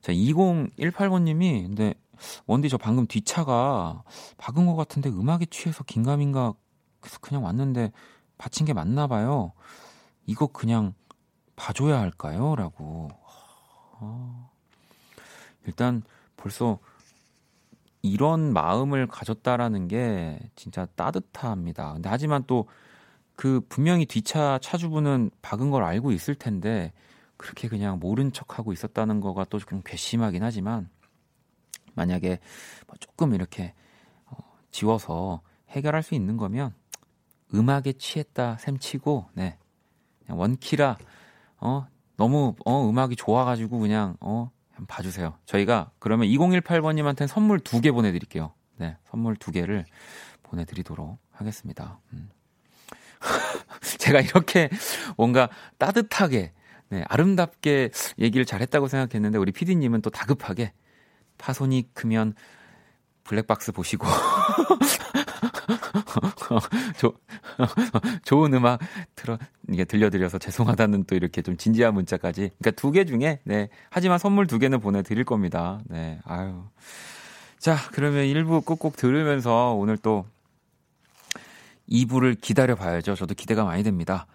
[0.00, 1.94] 자, 2018번님이 근데
[2.46, 4.02] 원디 저 방금 뒷차가
[4.38, 6.54] 박은 것 같은데 음악에 취해서 긴가민가
[7.00, 7.92] 그래서 그냥 왔는데
[8.38, 9.52] 받친 게 맞나 봐요.
[10.26, 10.94] 이거 그냥
[11.56, 12.54] 봐줘야 할까요?
[12.56, 13.08] 라고.
[14.00, 14.50] 어.
[15.66, 16.02] 일단
[16.36, 16.78] 벌써
[18.02, 21.94] 이런 마음을 가졌다라는 게 진짜 따뜻합니다.
[21.94, 22.66] 근데 하지만 또
[23.42, 26.92] 그 분명히 뒷차 차주분은 박은 걸 알고 있을 텐데
[27.42, 30.88] 그렇게 그냥 모른 척하고 있었다는 거가 또 좀 괘씸하긴 하지만
[31.94, 32.38] 만약에
[32.86, 33.74] 뭐 조금 이렇게
[34.26, 34.36] 어,
[34.70, 36.72] 지워서 해결할 수 있는 거면
[37.54, 39.58] 음악에 취했다 셈치고 네
[40.24, 40.96] 그냥 원키라
[41.58, 44.50] 어 너무 어 음악이 좋아가지고 그냥 어
[44.88, 45.34] 봐주세요.
[45.44, 48.52] 저희가 그러면 2018번님한테는 선물 두 개 보내드릴게요.
[48.76, 49.84] 네, 선물 두 개를
[50.42, 51.98] 보내드리도록 하겠습니다.
[52.12, 52.30] 음.
[53.98, 54.68] 제가 이렇게
[55.16, 56.52] 뭔가 따뜻하게,
[56.92, 60.74] 네, 아름답게 얘기를 잘했다고 생각했는데 우리 PD님은 또 다급하게
[61.38, 62.34] 파손이 크면
[63.24, 64.06] 블랙박스 보시고
[66.98, 67.14] 조,
[68.24, 68.80] 좋은 음악
[69.14, 69.38] 들어
[69.70, 72.50] 이게 들려드려서 죄송하다는 또 이렇게 좀 진지한 문자까지.
[72.58, 73.70] 그러니까 두 개 중에 네.
[73.88, 75.80] 하지만 선물 두 개는 보내드릴 겁니다.
[75.86, 76.18] 네.
[76.24, 76.62] 아유.
[77.58, 80.26] 자 그러면 1부 꼭꼭 들으면서 오늘 또
[81.88, 83.14] 2부를 기다려 봐야죠.
[83.14, 84.26] 저도 기대가 많이 됩니다.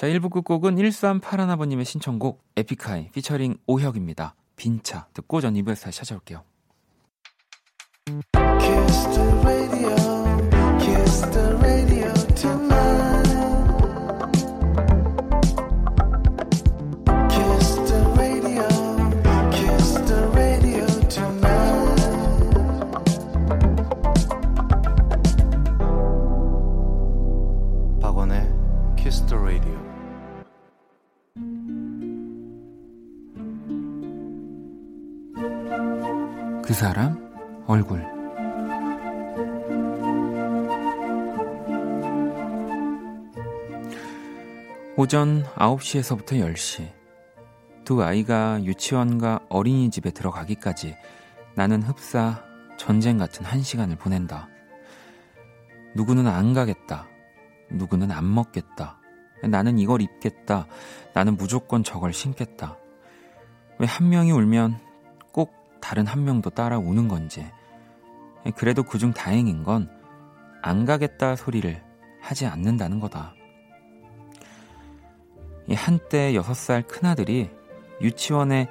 [0.00, 4.34] 자 1부 끝곡은 1381아버님의 신청곡 에픽하이 피처링 오혁입니다.
[4.56, 6.42] 빈차 듣고 전 2부에서 다시 찾아올게요.
[36.70, 37.18] 그 사람
[37.66, 37.98] 얼굴
[44.96, 46.92] 오전 9시에서부터 10시
[47.84, 50.96] 두 아이가 유치원과 어린이집에 들어가기까지
[51.56, 52.44] 나는 흡사
[52.76, 54.48] 전쟁 같은 한 시간을 보낸다.
[55.96, 57.08] 누구는 안 가겠다.
[57.72, 59.00] 누구는 안 먹겠다.
[59.42, 60.68] 나는 이걸 입겠다.
[61.14, 62.78] 나는 무조건 저걸 신겠다.
[63.80, 64.89] 왜 한 명이 울면
[65.80, 67.46] 다른 한 명도 따라 우는 건지.
[68.56, 70.00] 그래도 그중 다행인 건
[70.62, 71.82] 안 가겠다 소리를
[72.20, 73.34] 하지 않는다는 거다.
[75.72, 77.50] 한때 6살 큰아들이
[78.00, 78.68] 유치원에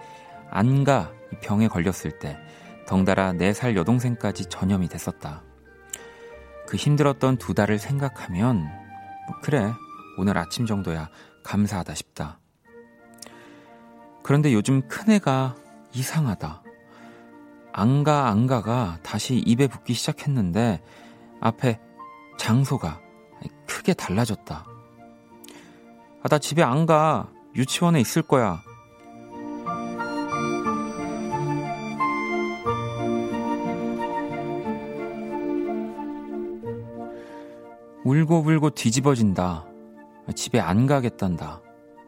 [0.50, 2.38] 안 가 병에 걸렸을 때
[2.88, 5.43] 덩달아 4살 여동생까지 전염이 됐었다.
[6.67, 9.72] 그 힘들었던 두 달을 생각하면 뭐 그래
[10.17, 11.10] 오늘 아침 정도야
[11.43, 12.39] 감사하다 싶다.
[14.24, 15.56] 그런데 요즘 큰애가
[15.93, 16.63] 이상하다.
[17.72, 20.82] 안가 안가가 다시 입에 붙기 시작했는데
[21.40, 21.80] 앞에
[22.38, 23.00] 장소가
[23.68, 24.66] 크게 달라졌다.
[26.22, 27.30] 아, 나 집에 안 가.
[27.56, 28.62] 유치원에 있을 거야.
[38.04, 39.66] 울고불고 뒤집어진다.
[40.36, 41.62] 집에 안 가겠단다.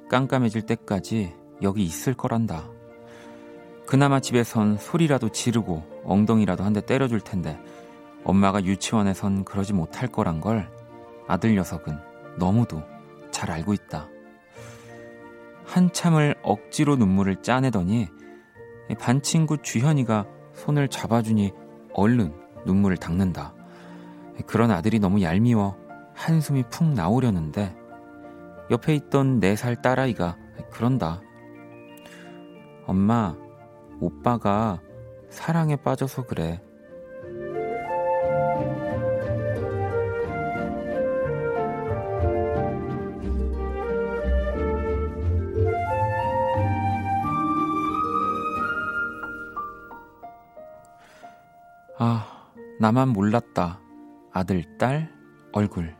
[0.10, 2.70] 깜깜해질 때까지 여기 있을 거란다.
[3.92, 7.60] 그나마 집에선 소리라도 지르고 엉덩이라도 한 대 때려줄 텐데
[8.24, 10.72] 엄마가 유치원에선 그러지 못할 거란 걸
[11.28, 12.00] 아들 녀석은
[12.38, 12.82] 너무도
[13.32, 14.08] 잘 알고 있다.
[15.66, 18.08] 한참을 억지로 눈물을 짜내더니
[18.98, 21.52] 반 친구 주현이가 손을 잡아주니
[21.94, 22.34] 얼른
[22.66, 23.54] 눈물을 닦는다.
[24.46, 25.76] 그런 아들이 너무 얄미워
[26.16, 27.76] 한숨이 푹 나오려는데
[28.70, 30.38] 옆에 있던 네 살 딸아이가
[30.72, 31.20] 그런다.
[32.86, 33.36] 엄마,
[34.02, 34.82] 오빠가
[35.30, 36.60] 사랑에 빠져서 그래.
[52.00, 52.26] 아,
[52.80, 53.80] 나만 몰랐다.
[54.34, 55.14] 아들, 딸,
[55.52, 55.96] 얼굴.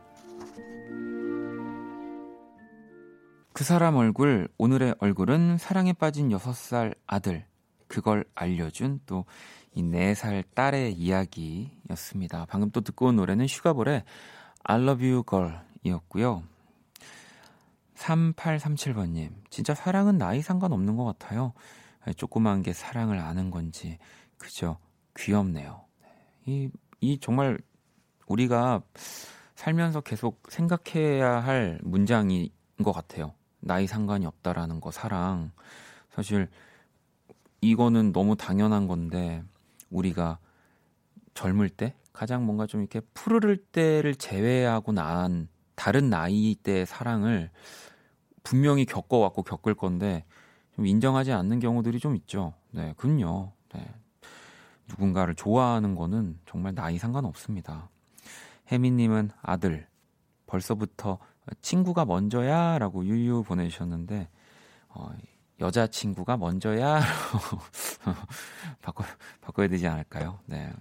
[3.52, 7.46] 그 사람 얼굴, 오늘의 얼굴은 사랑에 빠진 6살 아들.
[7.92, 12.46] 그걸 알려준 또이 4살 딸의 이야기였습니다.
[12.48, 14.02] 방금 또 듣고 온 노래는 슈가볼의
[14.64, 16.42] I love you girl 이었고요.
[17.96, 21.52] 3837번님, 진짜 사랑은 나이 상관없는 것 같아요.
[22.16, 23.98] 조그만 게 사랑을 아는 건지,
[24.38, 24.78] 그죠?
[25.18, 25.84] 귀엽네요.
[26.46, 27.58] 이, 이 정말
[28.26, 28.80] 우리가
[29.54, 32.48] 살면서 계속 생각해야 할 문장인
[32.82, 33.34] 것 같아요.
[33.60, 35.52] 나이 상관이 없다라는 거, 사랑.
[36.10, 36.48] 사실
[37.62, 39.42] 이거는 너무 당연한 건데,
[39.90, 40.38] 우리가
[41.34, 47.50] 젊을 때 가장 뭔가 좀 이렇게 푸르를 때를 제외하고 난 다른 나이 때의 사랑을
[48.42, 50.24] 분명히 겪어왔고 겪을 건데
[50.74, 52.54] 좀 인정하지 않는 경우들이 좀 있죠.
[52.70, 53.52] 네, 그럼요.
[53.74, 53.94] 네.
[54.88, 57.88] 누군가를 좋아하는 거는 정말 나이 상관없습니다.
[58.70, 59.86] 혜미님은 아들
[60.46, 61.18] 벌써부터
[61.62, 64.28] 친구가 먼저야 라고 유유 보내주셨는데
[64.88, 65.10] 어,
[65.62, 67.00] 여자친구가 먼저야
[68.82, 69.04] 바꿔,
[69.40, 70.40] 바꿔야 되지 않을까요?
[70.46, 70.72] 네.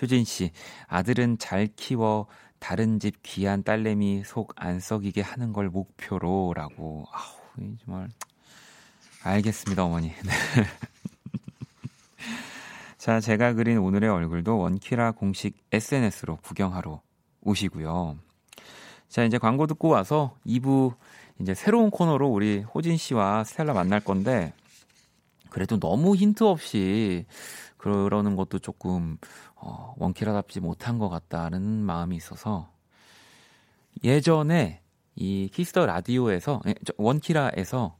[0.00, 0.52] 효진 씨,
[0.86, 2.28] 아들은 잘 키워
[2.60, 7.04] 다른 집 귀한 딸내미 속 안 썩이게 하는 걸 목표로 라고.
[7.12, 8.08] 아우, 정말
[9.22, 10.08] 알겠습니다, 어머니.
[10.08, 10.32] 네.
[12.98, 17.00] 자, 제가 그린 오늘의 얼굴도 원키라 공식 SNS로 구경하러
[17.42, 18.18] 오시고요.
[19.08, 20.94] 자, 이제 광고 듣고 와서 2부
[21.40, 24.52] 이제 새로운 코너로 우리 호진 씨와 스텔라 만날 건데
[25.50, 27.26] 그래도 너무 힌트 없이
[27.76, 29.18] 그러는 것도 조금
[29.54, 32.68] 어, 원키라답지 못한 것 같다는 마음이 있어서
[34.04, 34.80] 예전에
[35.16, 37.96] 이 키스 더 라디오에서 예, 원키라에서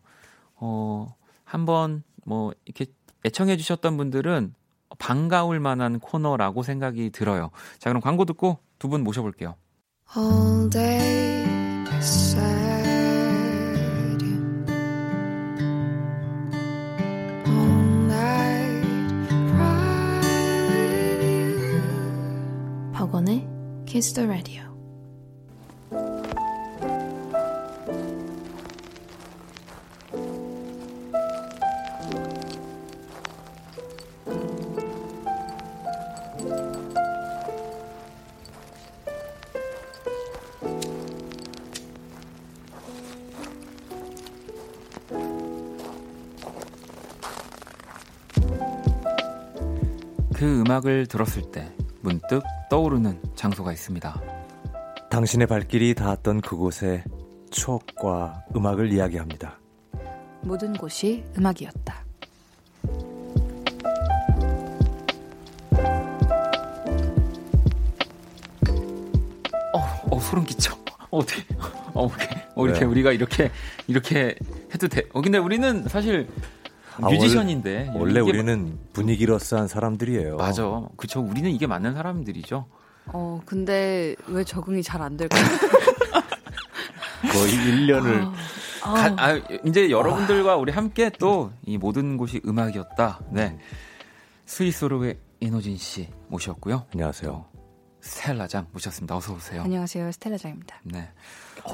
[0.57, 2.87] 어 한번 뭐 이렇게
[3.24, 4.55] 애청해 주셨던 분들은
[4.98, 7.51] 반가울 만한 코너라고 생각이 들어요.
[7.79, 9.57] 자, 그럼 광고 듣고 두 분 모셔볼게요.
[23.99, 24.63] Kiss the Radio.
[50.35, 51.75] 그 음악을 들었을 때
[52.09, 54.23] 문득 떠오르는 장소가 있습니다.
[55.11, 57.05] 당신의 발길이 닿았던 그곳에
[57.51, 59.59] 추억과 음악을 이야기합니다.
[60.40, 62.05] 모든 곳이 음악이었다.
[69.75, 69.79] 어,
[70.11, 70.75] 어 소름 끼쳐.
[71.11, 71.44] 어, 어떻게,
[71.92, 72.09] 어,
[72.55, 72.87] 어, 이렇게 네.
[72.87, 73.51] 우리가 이렇게
[73.87, 74.35] 이렇게
[74.73, 75.03] 해도 돼.
[75.12, 76.27] 어, 근데 우리는 사실
[77.01, 80.37] 아, 뮤지션인데 원래, 원래 우리는 분위기로서한 사람들이에요.
[80.37, 80.83] 맞아.
[80.97, 81.21] 그쵸.
[81.21, 82.67] 우리는 이게 맞는 사람들이죠.
[83.07, 85.43] 어, 근데 왜 적응이 잘 안 될까요?
[87.33, 88.33] 거의 1년을.
[88.83, 93.21] 아, 가, 아, 이제 여러분들과 우리 함께 또 이 모든 곳이 음악이었다.
[93.31, 93.59] 네.
[94.47, 96.87] 스위스로의 이노진 씨 모셨고요.
[96.95, 97.45] 안녕하세요.
[98.01, 99.17] 스텔라장 모셨습니다.
[99.17, 99.63] 어서 오세요.
[99.63, 100.11] 안녕하세요.
[100.13, 100.81] 스텔라장입니다.
[100.85, 101.11] 네.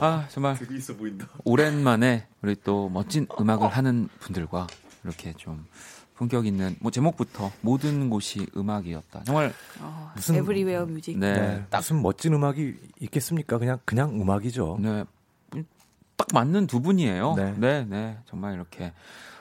[0.01, 1.29] 아, 정말 되게 있어 보인다.
[1.45, 4.67] 오랜만에 우리 또 멋진 음악을 하는 분들과
[5.05, 5.67] 이렇게 좀
[6.14, 9.25] 품격 있는 뭐 제목부터 모든 곳이 음악이었다.
[9.25, 11.18] 정말 어, 무슨- everywhere music.
[11.19, 11.67] 네, 네.
[11.71, 13.59] 딱 무슨 멋진 음악이 있겠습니까?
[13.59, 14.79] 그냥 그냥 음악이죠.
[14.81, 15.05] 네.
[16.17, 17.35] 딱 맞는 두 분이에요.
[17.35, 17.55] 네.
[17.59, 18.19] 네, 네.
[18.27, 18.93] 정말 이렇게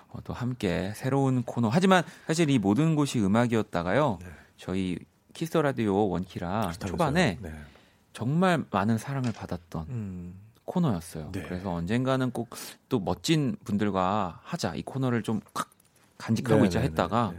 [0.10, 1.69] 어, 또 함께 새로운 코너.
[1.69, 4.17] 하지만 사실 이 모든 곳이 음악이었다가요.
[4.21, 4.28] 네.
[4.58, 4.97] 저희
[5.34, 6.71] 키스 라디오 원키라.
[6.86, 7.54] 초반에 네.
[8.13, 10.34] 정말 많은 사랑을 받았던 음,
[10.65, 11.32] 코너였어요.
[11.32, 11.43] 네.
[11.43, 12.49] 그래서 언젠가는 꼭
[12.89, 14.76] 또 멋진 분들과 하자.
[14.76, 15.69] 이 코너를 좀콱
[16.17, 17.34] 간직하고 네, 있자 네, 했다가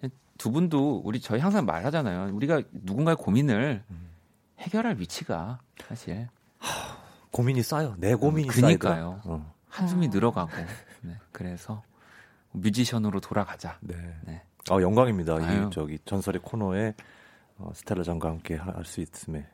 [0.00, 2.34] 네, 두 분도 우리 저희 항상 말하잖아요.
[2.34, 4.10] 우리가 누군가의 고민을 음.
[4.58, 6.28] 해결할 위치가 사실
[7.30, 7.94] 고민이 쌓여.
[7.98, 9.20] 내 고민이 그니까요.
[9.22, 9.34] 쌓이더라.
[9.34, 10.10] 어, 한숨이 어.
[10.12, 10.52] 늘어가고
[11.02, 11.82] 네, 그래서
[12.52, 13.78] 뮤지션으로 돌아가자.
[13.80, 13.94] 네.
[14.26, 14.42] 네.
[14.68, 15.36] 아, 영광입니다.
[15.36, 15.66] 아유.
[15.68, 16.94] 이 저기 전설의 코너에
[17.56, 19.46] 어, 스텔라 장과 함께 할 수 있음에.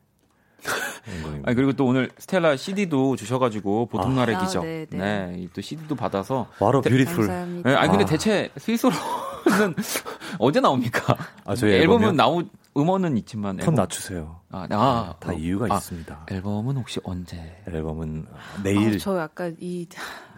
[1.45, 4.14] 아니 그리고 또 오늘 스텔라 CD도 주셔가지고 보통 아.
[4.21, 4.64] 날의 아, 기적.
[4.64, 5.35] 네, 네, 네.
[5.38, 6.49] 이또 CD도 받아서.
[6.59, 7.27] 와로 대- beautiful.
[7.64, 8.07] 네, 아니 근데 아.
[8.07, 8.99] 대체 스윗소로우는
[10.38, 11.16] 언제 나옵니까?
[11.45, 12.16] 아, 저희 앨범은?
[12.16, 12.42] 나오
[12.77, 14.40] 음원은 있지만 톤 앨범- 낮추세요.
[14.51, 16.27] 아, 아, 다 어, 이유가 아, 있습니다.
[16.31, 17.62] 앨범은 혹시 언제?
[17.69, 18.27] 앨범은
[18.64, 18.95] 내일.
[18.97, 19.87] 아, 저 약간 이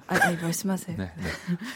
[0.06, 0.96] 아니, 아니 말씀하세요.
[0.96, 1.12] 네.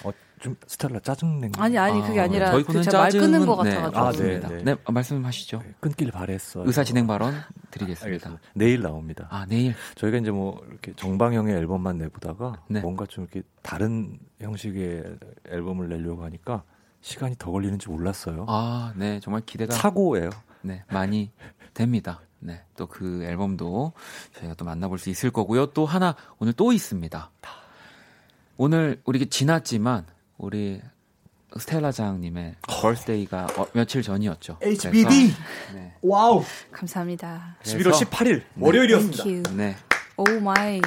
[0.05, 0.11] 어,
[0.43, 3.47] 좀 스텔라 짜증낸 거 아니 아니 그게 아, 아니라 저희 그 제가 말 짜증은- 끊는
[3.47, 3.99] 것 네, 같아가지고.
[4.05, 4.49] 아, 좋습니다.
[4.49, 4.77] 네, 네, 네.
[4.85, 5.63] 아, 말씀하시죠.
[5.81, 6.65] 끊길 바랬어.
[6.67, 7.33] 의사 진행 발언
[7.71, 8.07] 드리겠습니다.
[8.07, 8.43] 알겠습니다.
[8.55, 9.29] 내일 나옵니다.
[9.31, 12.81] 아 내일 저희가 이제 뭐 이렇게 정방형의 앨범만 내보다가 네.
[12.81, 15.05] 뭔가 좀 이렇게 다른 형식의
[15.49, 16.65] 앨범을 내려고 하니까
[17.03, 18.45] 시간이 더 걸리는지 몰랐어요.
[18.49, 20.31] 아, 네 정말 기대가 사고예요.
[20.63, 21.31] 네 많이
[21.73, 22.21] 됩니다.
[22.41, 23.93] 네 또 그 앨범도
[24.35, 25.67] 저희가 또 만나볼 수 있을 거고요.
[25.67, 27.31] 또 하나 오늘 또 있습니다.
[28.57, 30.05] 오늘 우리 지났지만
[30.39, 30.81] 우리
[31.59, 34.59] 스텔라 장님의 벌스데이가 어, 며칠 전이었죠.
[34.63, 35.05] HBD.
[35.05, 35.37] 그래서,
[35.75, 35.95] 네.
[36.03, 36.43] wow.
[36.71, 37.57] 감사합니다.
[37.63, 39.23] 11월 18일 월요일이었습니다.
[39.25, 39.57] thank you.
[39.57, 39.77] 네.
[40.17, 40.81] oh my.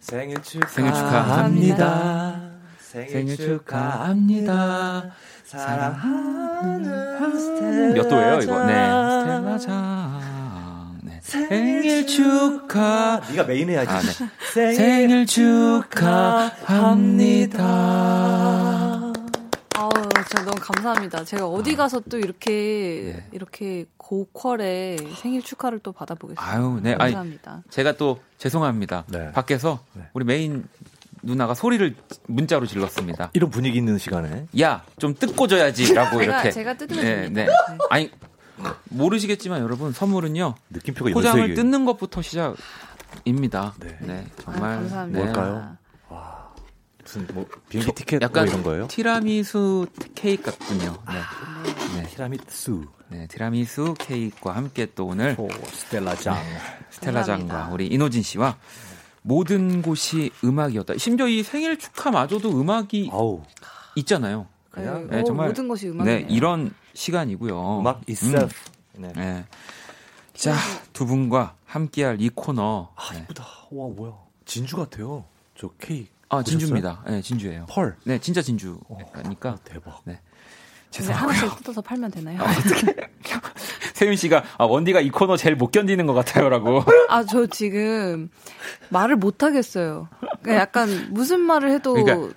[0.00, 0.66] 생일 축하.
[0.68, 2.50] 생일 축하합니다.
[2.78, 5.10] 생일, 축하합니다.
[5.44, 6.82] 사랑하는
[7.94, 8.64] 몇 도예요 이거?
[8.66, 8.72] 네.
[8.74, 10.29] 스텔라 장.
[11.30, 11.46] 네.
[11.48, 13.20] 생일 축하.
[13.30, 13.90] 네가 메인 해야지.
[13.90, 14.00] 아,
[14.54, 14.74] 네.
[14.74, 16.50] 생일 축하합니다.
[19.76, 19.90] 아우,
[20.26, 21.24] 진짜 너무 감사합니다.
[21.24, 23.24] 제가 어디 가서 또 이렇게 네.
[23.32, 26.44] 이렇게 고퀄의 생일 축하를 또 받아보겠습니다.
[26.44, 26.90] 아유, 네.
[26.94, 27.62] 아니, 감사합니다.
[27.70, 29.04] 제가 또 죄송합니다.
[29.08, 29.30] 네.
[29.32, 30.02] 밖에서 네.
[30.12, 30.64] 우리 메인
[31.22, 31.94] 누나가 소리를
[32.26, 33.30] 문자로 질렀습니다.
[33.34, 36.50] 이런 분위기 있는 시간에 야, 좀 뜯고 줘야지라고 제가 이렇게.
[36.50, 37.42] 제가 뜯으면 네, 됩니다.
[37.44, 37.78] 네.
[37.90, 38.10] 아니
[38.90, 43.74] 모르시겠지만 여러분 선물은요 느낌표가 포장을 연색이 뜯는 것부터 시작입니다.
[43.80, 44.26] 네, 네.
[44.26, 45.18] 아, 정말 감사합니다.
[45.18, 45.24] 네.
[45.24, 45.76] 뭘까요?
[47.02, 48.86] 무슨 뭐 비행기 티켓 약간 뭐 이런 거예요?
[48.86, 50.96] 티라미수 케이크 같군요.
[51.08, 52.00] 네.
[52.00, 52.06] 네.
[52.08, 52.84] 티라미수.
[53.08, 56.36] 네, 티라미수 케이크와 함께 또 오늘 오, 스텔라 장.
[56.90, 57.74] 스텔라 장과 감사합니다.
[57.74, 58.56] 우리 이노진 씨와
[59.22, 60.96] 모든 곳이 음악이었다.
[60.98, 63.42] 심지어 이 생일 축하마저도 음악이 아우
[63.96, 64.46] 있잖아요.
[64.70, 66.18] 그냥 네, 네, 오, 정말 모든 것이 음악이네요.
[66.20, 67.80] 네, 이런 시간이고요.
[67.80, 68.54] 음악 itself.
[68.96, 69.12] 네.
[69.14, 69.44] 네.
[70.34, 70.54] 자,
[70.92, 72.90] 두 분과 함께할 이 코너.
[72.96, 73.20] 아 네.
[73.20, 73.44] 이쁘다.
[73.70, 74.12] 와 뭐야?
[74.44, 75.24] 진주 같아요.
[75.56, 76.08] 저 케이크.
[76.28, 76.58] 아, 보셨어요?
[76.58, 77.04] 진주입니다.
[77.06, 77.66] 네, 진주예요.
[77.68, 77.96] 펄.
[78.04, 79.56] 네, 진짜 진주니까.
[79.64, 80.02] 대박.
[80.04, 80.20] 근데
[80.90, 81.28] 죄송하고요.
[81.28, 82.38] 하나씩 뜯어서 팔면 되나요?
[83.94, 86.84] 세윤 씨가 아, 원디가 이 코너 제일 못 견디는 것 같아요라고.
[87.08, 88.30] 아, 저 지금
[88.88, 90.08] 말을 못 하겠어요.
[90.42, 92.34] 그러니까 약간 무슨 말을 해도 그러니까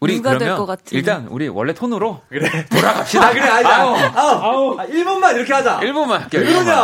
[0.00, 0.96] 우리 누가 될 그러면 것 같은.
[0.96, 2.22] 일단 우리 원래 톤으로
[2.70, 3.26] 돌아갑시다.
[3.26, 5.80] 아, 그래, 아니, 아우, 아우, 아, 1분만 이렇게 하자.
[5.80, 6.40] 1분만 할게요.
[6.40, 6.72] 왜 그러냐?
[6.72, 6.80] 1분만.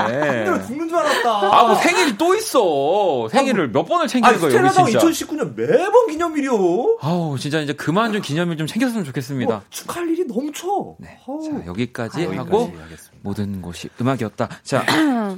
[0.00, 0.38] 아, 네.
[0.38, 1.30] 힘들어 죽는 줄 알았다.
[1.30, 3.28] 아, 뭐 생일이 또 있어.
[3.30, 5.06] 생일을 몇 번을 챙기는 거예요, 여기 진짜.
[5.06, 6.96] 2019년 매번 기념일이요.
[7.02, 9.54] 아우, 진짜 이제 그만 좀 기념일 좀 챙겼으면 좋겠습니다.
[9.56, 10.94] 어, 축하할 일이 넘쳐.
[10.98, 11.18] 네.
[11.26, 13.10] 자, 여기까지 아유, 하고 여기까지.
[13.20, 14.48] 모든 곳이 음악이었다.
[14.62, 14.86] 자,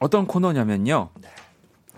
[0.00, 1.08] 어떤 코너냐면요.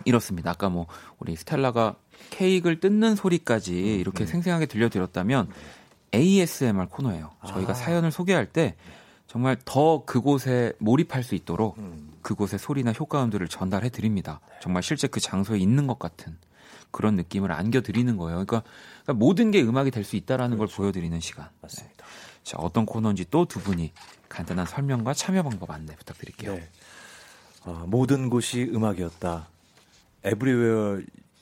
[0.05, 0.53] 이렇습니다.
[0.53, 0.87] 아까 뭐
[1.19, 1.97] 우리 스텔라가
[2.31, 5.49] 케이크를 뜯는 소리까지 이렇게 생생하게 들려드렸다면
[6.15, 7.31] ASMR 코너예요.
[7.47, 7.75] 저희가 아.
[7.75, 8.75] 사연을 소개할 때
[9.27, 12.13] 정말 더 그곳에 몰입할 수 있도록 음.
[12.23, 14.41] 그곳의 소리나 효과음들을 전달해 드립니다.
[14.63, 16.37] 정말 실제 그 장소에 있는 것 같은
[16.91, 18.45] 그런 느낌을 안겨 드리는 거예요.
[18.47, 18.63] 그러니까,
[19.05, 21.49] 그러니까 모든 게 음악이 될 수 있다라는 걸 보여드리는 시간.
[21.61, 22.07] 맞습니다.
[22.43, 23.93] 자, 어떤 코너인지 또 두 분이
[24.31, 26.55] 간단한 설명과 참여 방법 안내 부탁드릴게요.
[26.55, 26.69] 네.
[27.65, 29.49] 아, 모든 곳이 음악이었다.
[30.25, 30.37] Is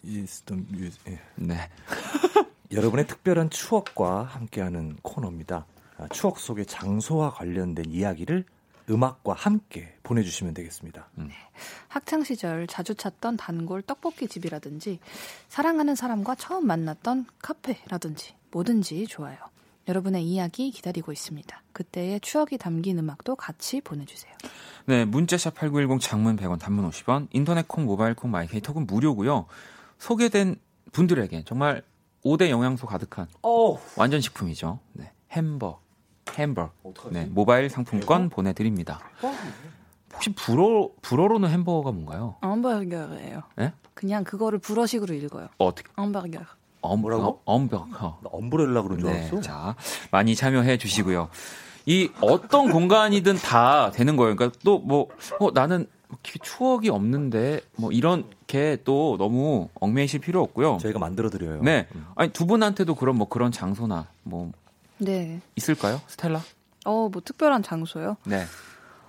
[0.04, 1.12] music.
[1.12, 1.20] 예.
[1.36, 1.56] 네.
[2.72, 5.66] 여러분의 특별한 추억과 함께하는 코너입니다.
[5.98, 8.44] 아, 추억 속의 장소와 관련된 이야기를
[8.88, 11.08] 음악과 함께 보내주시면 되겠습니다.
[11.88, 15.00] 학창 시절 자주 찾던 단골 떡볶이 집이라든지
[15.48, 19.36] 사랑하는 사람과 처음 만났던 카페라든지 뭐든지 좋아요.
[19.88, 21.62] 여러분의 이야기 기다리고 있습니다.
[21.72, 24.32] 그때의 추억이 담긴 음악도 같이 보내주세요.
[24.86, 29.46] 네, 문자샵 8910 장문 100원, 단문 50원, 인터넷 콩, 모바일 콩, 마이케이 톡은 무료고요.
[29.98, 30.56] 소개된
[30.92, 31.82] 분들에게 정말
[32.24, 33.78] 5대 영양소 가득한 어.
[33.96, 34.78] 완전 식품이죠.
[34.94, 35.80] 네, 햄버,
[36.36, 36.70] 햄버.
[37.10, 39.00] 네, 모바일 상품권 보내드립니다.
[40.14, 42.36] 혹시 불어 불어로는 햄버거가 뭔가요?
[42.40, 43.42] 엄버거예요.
[43.60, 43.72] 예?
[43.94, 45.48] 그냥 그거를 불어식으로 읽어요.
[45.58, 45.88] 어떻게?
[45.96, 46.28] 엄버거.
[46.80, 47.04] 엄?
[47.04, 48.18] 어, 엄버거.
[48.22, 49.40] 나 엄브렐라 그런 줄 네, 알았어.
[49.40, 49.76] 자
[50.10, 51.28] 많이 참여해 주시고요.
[51.86, 54.34] 이 어떤 공간이든 다 되는 거예요.
[54.36, 55.86] 그러니까 또 뭐 어, 나는
[56.42, 60.78] 추억이 없는데 뭐 이렇게 또 너무 얽매이실 필요 없고요.
[60.80, 61.62] 저희가 만들어 드려요.
[61.62, 64.52] 네, 아니 두 분한테도 그런 뭐 그런 장소나 뭐
[64.98, 65.40] 네.
[65.56, 66.40] 있을까요, 스텔라?
[66.84, 68.16] 어, 뭐 특별한 장소요?
[68.24, 68.44] 네.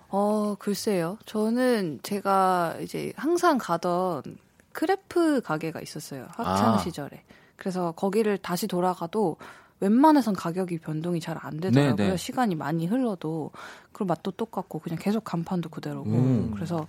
[0.09, 1.17] 어, 글쎄요.
[1.25, 4.23] 저는 제가 이제 항상 가던
[4.71, 6.27] 크레프 가게가 있었어요.
[6.31, 6.77] 학창 아.
[6.77, 7.23] 시절에.
[7.55, 9.37] 그래서 거기를 다시 돌아가도
[9.79, 11.95] 웬만해선 가격이 변동이 잘 안 되더라고요.
[11.95, 12.17] 네, 네.
[12.17, 13.51] 시간이 많이 흘러도
[13.91, 16.09] 그리고 맛도 똑같고 그냥 계속 간판도 그대로고.
[16.09, 16.51] 음.
[16.53, 16.87] 그래서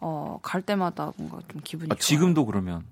[0.00, 2.00] 어, 갈 때마다 뭔가 좀 기분이 아, 좋아요.
[2.00, 2.84] 지금도 그러면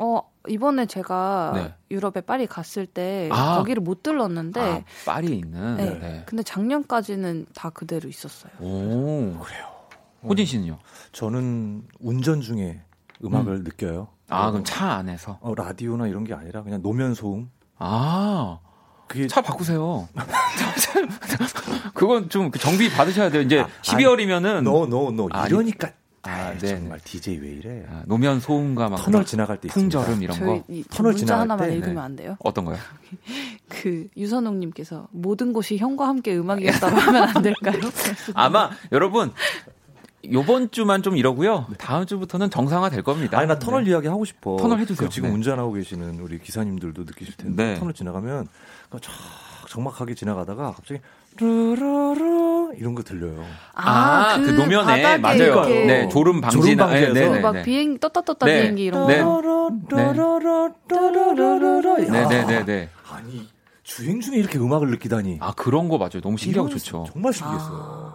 [0.00, 1.74] 어, 이번에 제가 네.
[1.90, 3.56] 유럽에 파리 갔을 때 아.
[3.58, 5.76] 거기를 못 들렀는데 아, 파리에 있는.
[5.76, 5.98] 네.
[5.98, 6.22] 네.
[6.26, 8.52] 근데 작년까지는 다 그대로 있었어요.
[8.60, 9.66] 오 그래요.
[10.22, 10.78] 호진 씨는요?
[11.12, 12.82] 저는 운전 중에
[13.24, 14.08] 음악을 느껴요.
[14.28, 15.38] 아 그럼 차 안에서.
[15.40, 17.50] 어, 라디오나 이런 게 아니라 그냥 노면 소음.
[17.78, 18.58] 아.
[19.08, 20.08] 그게 차 바꾸세요.
[21.94, 23.42] 그건 좀 정비 받으셔야 돼요.
[23.42, 25.28] 이제 아, 12월이면은 노, 노, 노.
[25.32, 25.90] 아, 이러니까.
[26.22, 27.84] 아, 아, 네, 정말 DJ 왜 이래.
[27.90, 29.98] 아, 노면 소음과 막 터널 지나갈 때 있습니다.
[29.98, 32.00] 풍절음 이런 저희 거이 터널 문자 지나갈 하나만 때, 읽으면 네.
[32.00, 32.36] 안 돼요?
[32.40, 32.76] 어떤 거요?
[33.68, 37.80] 그 유선웅님께서 모든 곳이 형과 함께 음악이었다고 하면 안 될까요?
[38.34, 39.32] 아마 여러분
[40.32, 41.66] 요번 주만 좀 이러고요.
[41.78, 43.38] 다음 주부터는 정상화 될 겁니다.
[43.38, 43.90] 아니 나 터널 네.
[43.90, 44.56] 이야기 하고 싶어.
[44.56, 45.08] 터널 해주세요.
[45.08, 45.34] 그 지금 네.
[45.36, 47.74] 운전하고 계시는 우리 기사님들도 느끼실 텐데 네.
[47.78, 48.50] 터널 지나가면 그
[49.00, 49.12] 쫙
[49.68, 51.00] 적막하게 지나가다가 갑자기
[51.36, 53.44] 르르르 이런 거 들려요.
[53.74, 55.18] 아, 그, 노면에 바닥에
[55.50, 55.68] 맞아요.
[55.68, 57.62] 네, 졸음 방지나 졸음 방지에서 네, 그 네, 막 네.
[57.62, 58.60] 비행 떴다 떴다 네.
[58.60, 59.22] 비행기 이런 네.
[59.22, 59.40] 거.
[59.90, 62.10] 르르르르르르르르.
[62.10, 62.88] 네, 야, 네, 네, 네.
[63.10, 63.46] 아니
[63.82, 65.38] 주행 중에 이렇게 음악을 느끼다니.
[65.40, 66.20] 아 그런 거 맞아요.
[66.22, 67.06] 너무 신기하고 좋죠.
[67.12, 67.68] 정말 신기했어요.
[67.68, 68.07] 근데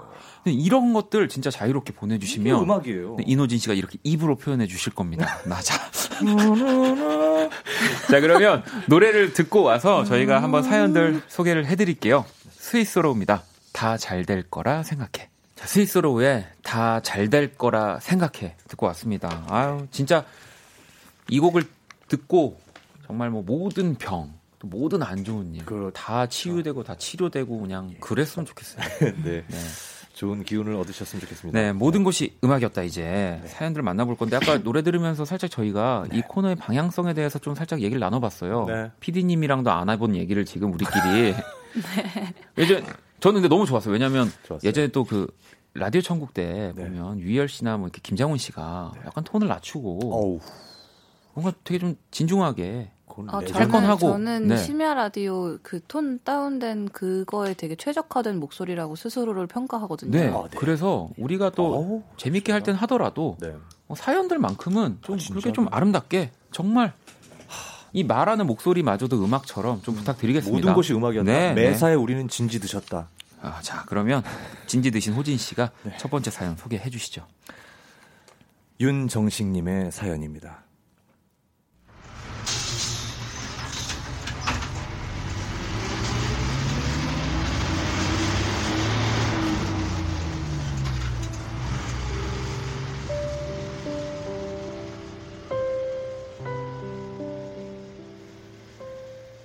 [0.52, 3.16] 이런 것들 진짜 자유롭게 보내주시면 음악이에요.
[3.18, 5.39] 네, 이노진 씨가 이렇게 입으로 표현해 주실 겁니다.
[5.48, 5.76] 나자.
[8.10, 12.26] 자, 그러면 노래를 듣고 와서 저희가 한번 사연들 소개를 해드릴게요.
[12.52, 13.44] 스위스로우입니다.
[13.72, 15.30] 다 잘 될 거라 생각해.
[15.56, 18.56] 자, 스위스로우의 다 잘 될 거라 생각해.
[18.68, 19.46] 듣고 왔습니다.
[19.50, 20.26] 아유, 진짜
[21.30, 21.64] 이 곡을
[22.08, 22.60] 듣고
[23.08, 25.91] 정말 뭐 모든 병, 또 모든 안 좋은 일, 그렇죠.
[25.91, 28.84] 다 치유되고 다 치료되고 그냥 그랬으면 좋겠어요.
[29.24, 29.44] 네.
[29.48, 29.58] 네.
[30.24, 31.60] 좋은 기운을 얻으셨으면 좋겠습니다.
[31.60, 36.22] 네, 모든 것이 음악이었다 이제 사연들 을 만나볼 건데 아까 노래 들으면서 살짝 저희가 이
[36.22, 38.66] 코너의 방향성에 대해서 좀 살짝 얘기를 나눠봤어요.
[38.66, 38.92] 네.
[39.02, 41.36] PD님이랑도 안 해본 얘기를 지금 우리끼리
[42.58, 42.86] 예전
[43.20, 43.92] 저는 근데 너무 좋았어요.
[43.92, 44.66] 왜냐하면 좋았어요.
[44.66, 45.28] 예전에 또 그
[45.74, 46.86] 라디오 천국 때 네.
[46.86, 50.40] 보면 유희열 씨나 뭐 이렇게 김장훈 씨가 약간 톤을 낮추고 어우.
[51.34, 52.92] 뭔가 되게 좀 진중하게
[53.28, 53.45] 아, 건
[53.86, 54.11] 저는.
[54.11, 54.57] 저는 네.
[54.57, 60.11] 심야 라디오 그 톤 다운된 그거에 되게 최적화된 목소리라고 스스로를 평가하거든요.
[60.11, 60.57] 네, 아, 네.
[60.57, 63.53] 그래서 우리가 또 어우, 재밌게 할 땐 하더라도 네.
[63.88, 65.30] 뭐 사연들만큼은 좀 아?
[65.30, 66.93] 그렇게 좀 아름답게 정말
[67.91, 70.57] 이 말하는 목소리마저도 음악처럼 좀 부탁드리겠습니다.
[70.57, 71.32] 모든 것이 음악이었다.
[71.32, 73.09] 네, 매사에 우리는 진지 드셨다.
[73.41, 74.24] 아, 자 그러면
[74.66, 75.95] 진지 드신 호진 씨가 네.
[75.99, 77.28] 첫 번째 사연 소개해 주시죠.
[78.80, 80.64] 윤정식님의 사연입니다.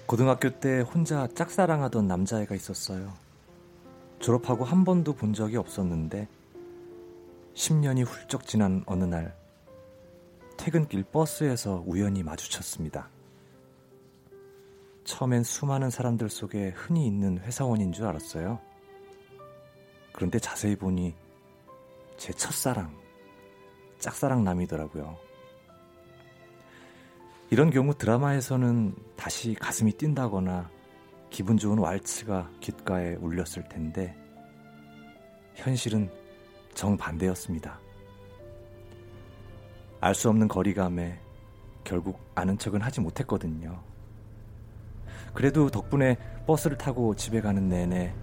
[0.09, 3.13] 고등학교 때 혼자 짝사랑하던 남자애가 있었어요.
[4.21, 6.27] 졸업하고 한 번도 본 적이 없었는데
[7.53, 9.37] 10년이 훌쩍 지난 어느 날
[10.57, 13.11] 퇴근길 버스에서 우연히 마주쳤습니다.
[15.05, 18.59] 처음엔 수많은 사람들 속에 흔히 있는 회사원인 줄 알았어요.
[20.15, 21.15] 그런데 자세히 보니
[22.17, 22.97] 제 첫사랑,
[23.99, 25.28] 짝사랑 남이더라고요.
[27.51, 30.71] 이런 경우 드라마에서는 다시 가슴이 뛴다거나
[31.31, 34.15] 기분 좋은 왈츠가 귓가에 울렸을 텐데
[35.55, 36.11] 현실은
[36.75, 37.81] 정반대였습니다.
[40.01, 41.21] 알 수 없는 거리감에
[41.85, 43.83] 결국 아는 척은 하지 못했거든요.
[45.35, 48.15] 그래도 덕분에 버스를 타고 집에 가는 내내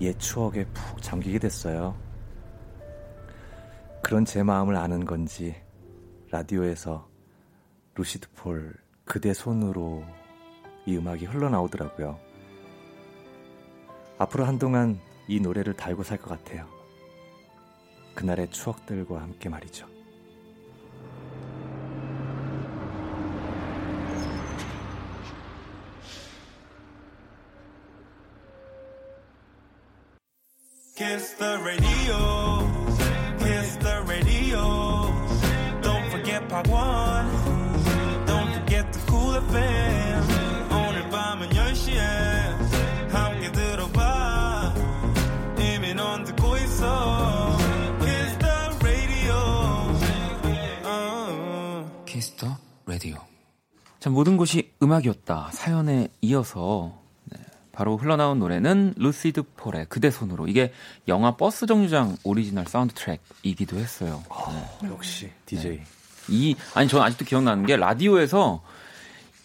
[0.00, 1.96] 옛 추억에 푹 잠기게 됐어요.
[4.02, 5.54] 그런 제 마음을 아는 건지
[6.30, 7.07] 라디오에서
[7.98, 8.74] 루시드 폴
[9.04, 10.04] 그대 손으로
[10.86, 12.16] 이 음악이 흘러나오더라고요.
[14.18, 16.68] 앞으로 한동안 이 노래를 달고 살 것 같아요.
[18.14, 19.88] 그날의 추억들과 함께 말이죠.
[30.94, 31.97] Kiss the radio.
[54.18, 55.50] 모든 것이 음악이었다.
[55.52, 57.38] 사연에 이어서 네,
[57.70, 60.72] 바로 흘러나온 노래는 루시드 폴의 그대 손으로 이게
[61.06, 64.24] 영화 버스 정류장 오리지널 사운드 트랙이기도 했어요.
[64.82, 64.88] 네.
[64.88, 65.82] 역시 DJ.
[66.30, 68.60] 이 아니 저는 아직도 기억나는 게 라디오에서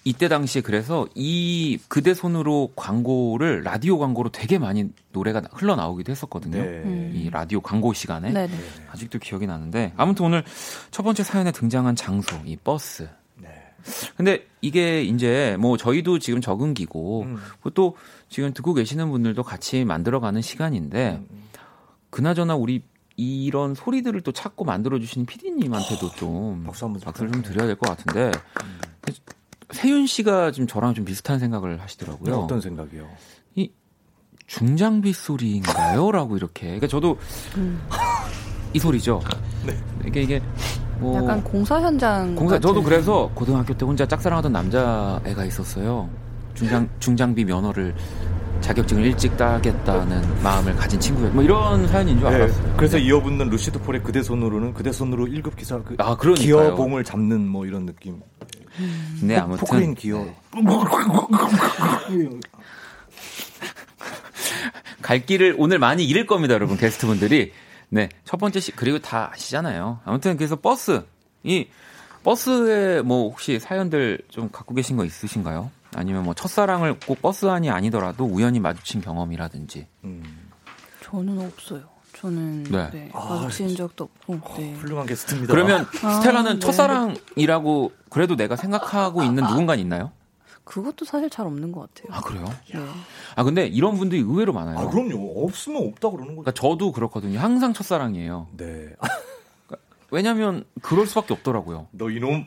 [0.06, 6.64] 이때 당시에 그래서 이 그대 손으로 광고를 라디오 광고로 되게 많이 노래가 흘러나오기도 했었거든요.
[6.64, 7.12] 네.
[7.14, 8.58] 이 라디오 광고 시간에 네네.
[8.92, 10.44] 아직도 기억이 나는데 아무튼 오늘
[10.90, 13.08] 첫 번째 사연에 등장한 장소 이 버스.
[13.84, 14.14] 네.
[14.18, 17.38] 근데 이게 이제 뭐 저희도 지금 적응기고 음.
[17.74, 17.96] 또
[18.30, 21.44] 지금 듣고 계시는 분들도 같이 만들어가는 시간인데 음,
[22.10, 22.84] 그나저나 우리
[23.16, 27.90] 이런 소리들을 또 찾고 만들어 주신 PD님한테도 좀 박수 한번 박수를 좀 드려야 될 것
[27.90, 28.32] 같은데
[29.72, 32.36] 세윤 씨가 지금 저랑 좀 비슷한 생각을 하시더라고요.
[32.40, 33.08] 어떤 생각이요?
[33.56, 33.72] 이
[34.48, 36.66] 중장비 소리인가요?라고 이렇게.
[36.66, 37.18] 그러니까 저도
[38.74, 39.22] 이 소리죠.
[40.06, 40.42] 이게 이게
[41.00, 42.36] 뭐 약간 공사 현장.
[42.36, 42.62] 공사 같은.
[42.68, 46.10] 저도 그래서 고등학교 때 혼자 짝사랑하던 남자애가 있었어요.
[46.54, 47.96] 중장 중장비 면허를
[48.62, 51.34] 자격증을 일찍 따겠다는 마음을 가진 친구예요.
[51.34, 52.64] 뭐 이런 사연인 줄 알았어요.
[52.64, 52.74] 네.
[52.78, 53.04] 그래서 네.
[53.04, 56.46] 이어붙는 루시드 폴의 그대 손으로는 그대 손으로 1급 기사 그 아, 그러니까요.
[56.46, 58.22] 기어봉을 잡는 뭐 이런 느낌.
[59.22, 60.18] 네, 아무튼 포크레인 기어.
[60.20, 60.36] 네.
[65.02, 67.52] 갈 길을 오늘 많이 잃을 겁니다, 여러분 게스트분들이.
[67.94, 70.00] 네, 첫 번째 시 그리고 다 아시잖아요.
[70.04, 71.04] 아무튼 그래서 버스
[71.44, 71.68] 이
[72.24, 75.70] 버스에 뭐 혹시 사연들 좀 갖고 계신 거 있으신가요?
[75.96, 79.86] 아니면 뭐 첫사랑을 꼭 버스 안이 아니더라도 우연히 마주친 경험이라든지.
[80.06, 80.24] 음.
[81.04, 81.84] 저는 없어요.
[82.18, 82.90] 저는 네.
[82.92, 83.12] 네.
[83.14, 84.56] 아, 마주친 적도 없고.
[84.58, 84.74] 네.
[84.74, 85.54] 훌륭한 게스트입니다.
[85.54, 86.60] 그러면 아, 스텔라는 네.
[86.60, 90.12] 첫사랑이라고 그래도 내가 생각하고 있는 누군가 있나요?
[90.64, 92.16] 그것도 사실 잘 없는 것 같아요.
[92.18, 92.46] 아 그래요?
[92.74, 92.80] 네.
[93.36, 94.80] 아 근데 이런 분들이 의외로 많아요.
[94.80, 95.44] 아 그럼요.
[95.46, 96.44] 없으면 없다 그러는 거죠.
[96.44, 97.40] 그러니까 저도 그렇거든요.
[97.40, 98.48] 항상 첫사랑이에요.
[98.58, 98.94] 네.
[100.12, 101.88] 왜냐면 그럴 수밖에 없더라고요.
[101.92, 102.46] 너 이놈.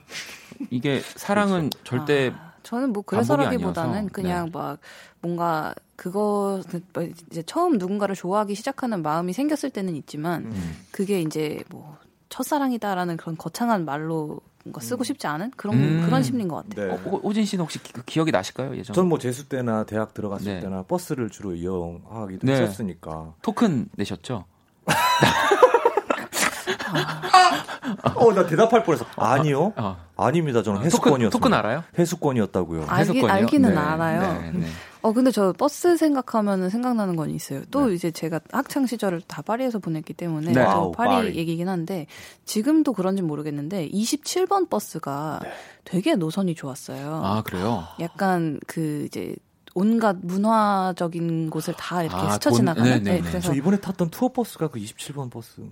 [0.71, 4.13] 이게 사랑은 절대 아, 저는 뭐 그래서라기보다는 아니어서.
[4.13, 4.51] 그냥 네.
[4.53, 4.79] 막
[5.21, 10.77] 뭔가 그거 그뭐 이제 처음 누군가를 좋아하기 시작하는 마음이 생겼을 때는 있지만 음.
[10.93, 11.97] 그게 이제 뭐
[12.29, 16.03] 첫사랑이다라는 그런 거창한 말로 뭔가 쓰고 싶지 않은 그런 음.
[16.05, 16.89] 그런 심리인 것 같아요.
[16.89, 16.93] 네.
[16.93, 18.77] 어, 호- 호진 씨는 혹시 기, 기억이 나실까요?
[18.77, 20.61] 예전 전뭐 재수 때나 대학 들어갔을 네.
[20.61, 22.53] 때나 버스를 주로 이용하기도 네.
[22.63, 23.35] 했었으니까.
[23.43, 24.45] 토큰 내셨죠?
[28.15, 29.05] 어, 나 대답할 뻔했어.
[29.17, 29.73] 아니요.
[29.77, 30.63] 아, 아닙니다.
[30.63, 31.31] 저는 해수권이었어요.
[31.31, 31.85] 토큰 알아요?
[31.99, 32.85] 해수권이었다고요.
[32.89, 33.25] 아, 알기-?
[33.25, 33.77] 알기는 네.
[33.77, 34.41] 알아요.
[34.41, 34.67] 네, 네.
[35.03, 37.63] 어 근데 저 버스 생각하면은 생각나는 건 있어요.
[37.71, 37.95] 또 네.
[37.95, 40.65] 이제 제가 학창 시절을 다 파리에서 보냈기 때문에 네.
[40.65, 41.37] 저 파리, 파리.
[41.37, 42.07] 얘기긴 한데
[42.45, 45.41] 지금도 그런지 모르겠는데 27번 버스가
[45.85, 47.21] 되게 노선이 좋았어요.
[47.25, 47.85] 아 그래요?
[48.01, 49.37] 약간 그 이제
[49.75, 52.91] 온갖 문화적인 곳을 다 이렇게 아, 스쳐 돈- 지나가는.
[52.91, 53.21] 네, 네, 네.
[53.21, 55.63] 그래서 저 이번에 탔던 투어 버스가 그 27번 버스.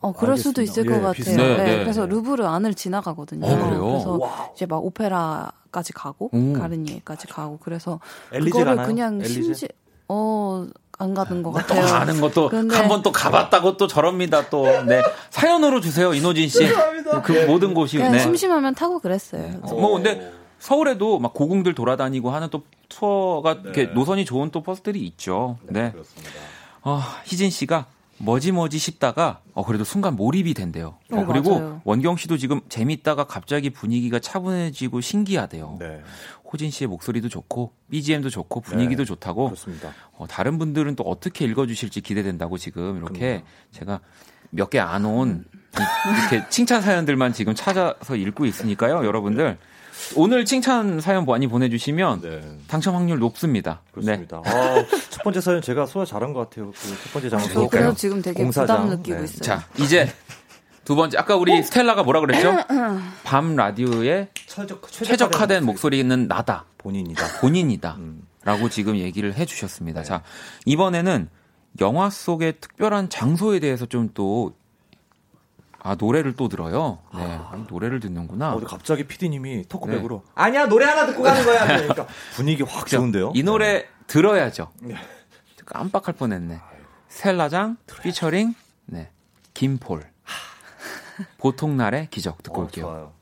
[0.00, 0.92] 어 그럴 수도 있을 알겠습니다.
[0.92, 1.12] 것 예, 같아요.
[1.12, 1.56] 비슷해요.
[1.56, 2.08] 네, 네, 그래서 네.
[2.14, 3.46] 루브르 안을 지나가거든요.
[3.46, 3.84] 어, 그래요?
[3.86, 6.52] 그래서 이제 막 오페라까지 가고 오.
[6.52, 7.98] 가르니에까지 가고 그래서
[8.32, 8.86] 엘리제 그거를 가나요?
[8.86, 9.32] 그냥 엘리제?
[9.42, 9.68] 심지
[10.08, 10.66] 어
[11.00, 11.86] 안 가는 것또 같아요.
[11.86, 14.64] 가는 것도 근데- 한번 또 가봤다고 또 저럽니다 또.
[14.82, 16.58] 네 사연으로 주세요 이노진 씨.
[17.22, 18.18] 그 모든 곳이 그냥 네.
[18.18, 19.48] 심심하면 타고 그랬어요.
[19.60, 25.58] 뭐 근데 서울에도 막 고궁들 돌아다니고 하는 또 투어가 이렇게 노선이 좋은 또 버스들이 있죠.
[25.68, 25.92] 네.
[25.92, 26.30] 그렇습니다.
[26.82, 27.86] 어, 희진 씨가
[28.20, 30.98] 뭐지 뭐지 싶다가 어 그래도 순간 몰입이 된대요.
[31.12, 31.80] 어, 어, 그리고 맞아요.
[31.84, 35.76] 원경 씨도 지금 재밌다가 갑자기 분위기가 차분해지고 신기하대요.
[35.78, 36.02] 네.
[36.50, 39.06] 호진 씨의 목소리도 좋고 BGM도 좋고 분위기도 네.
[39.06, 39.92] 좋다고 그렇습니다.
[40.16, 43.42] 어, 다른 분들은 또 어떻게 읽어 주실지 기대된다고 지금 이렇게
[43.72, 44.00] 제가
[44.50, 45.44] 몇 개 안 온
[46.30, 49.58] 이렇게 칭찬 사연들만 지금 찾아서 읽고 있으니까요, 여러분들
[50.16, 52.40] 오늘 칭찬 사연 많이 보내주시면 네.
[52.68, 53.80] 당첨 확률 높습니다.
[53.86, 54.02] 네.
[54.02, 54.42] 그렇습니다.
[54.44, 56.70] 아, 첫 번째 사연 제가 소화 잘한 것 같아요.
[56.72, 57.48] 그 첫 번째 장소.
[57.52, 57.68] 저.
[57.68, 58.76] 그래서 지금 되게 공사장.
[58.84, 59.24] 부담 느끼고 네.
[59.24, 59.40] 있어요.
[59.40, 60.08] 자, 이제
[60.84, 62.56] 두 번째 아까 우리 스텔라가 뭐라 그랬죠?
[63.24, 66.64] 밤 라디오에 최적, 최적화된 목소리는 나다.
[66.78, 67.40] 본인이다.
[67.40, 67.96] 본인이다.
[67.98, 68.22] 음.
[68.44, 70.02] 라고 지금 얘기를 해 주셨습니다.
[70.04, 70.22] 자,
[70.64, 71.28] 이번에는
[71.80, 74.54] 영화 속의 특별한 장소에 대해서 좀 또,
[75.80, 76.98] 아, 노래를 또 들어요.
[77.14, 77.20] 네.
[77.22, 78.54] 아, 노래를 듣는구나.
[78.54, 80.32] 어, 갑자기 PD님이 토크백으로 네.
[80.34, 81.66] 아니야 노래 하나 듣고 가는 거야.
[81.66, 83.32] 그러니까 분위기 확 좋은데요?
[83.34, 84.70] 이 노래 들어야죠.
[85.66, 86.60] 깜빡할 뻔했네.
[87.08, 88.54] 스텔라장 피처링
[88.86, 89.10] 네
[89.54, 90.10] 김폴
[91.38, 92.84] 보통 날의 기적 듣고 어, 올게요.
[92.84, 93.12] 좋아요.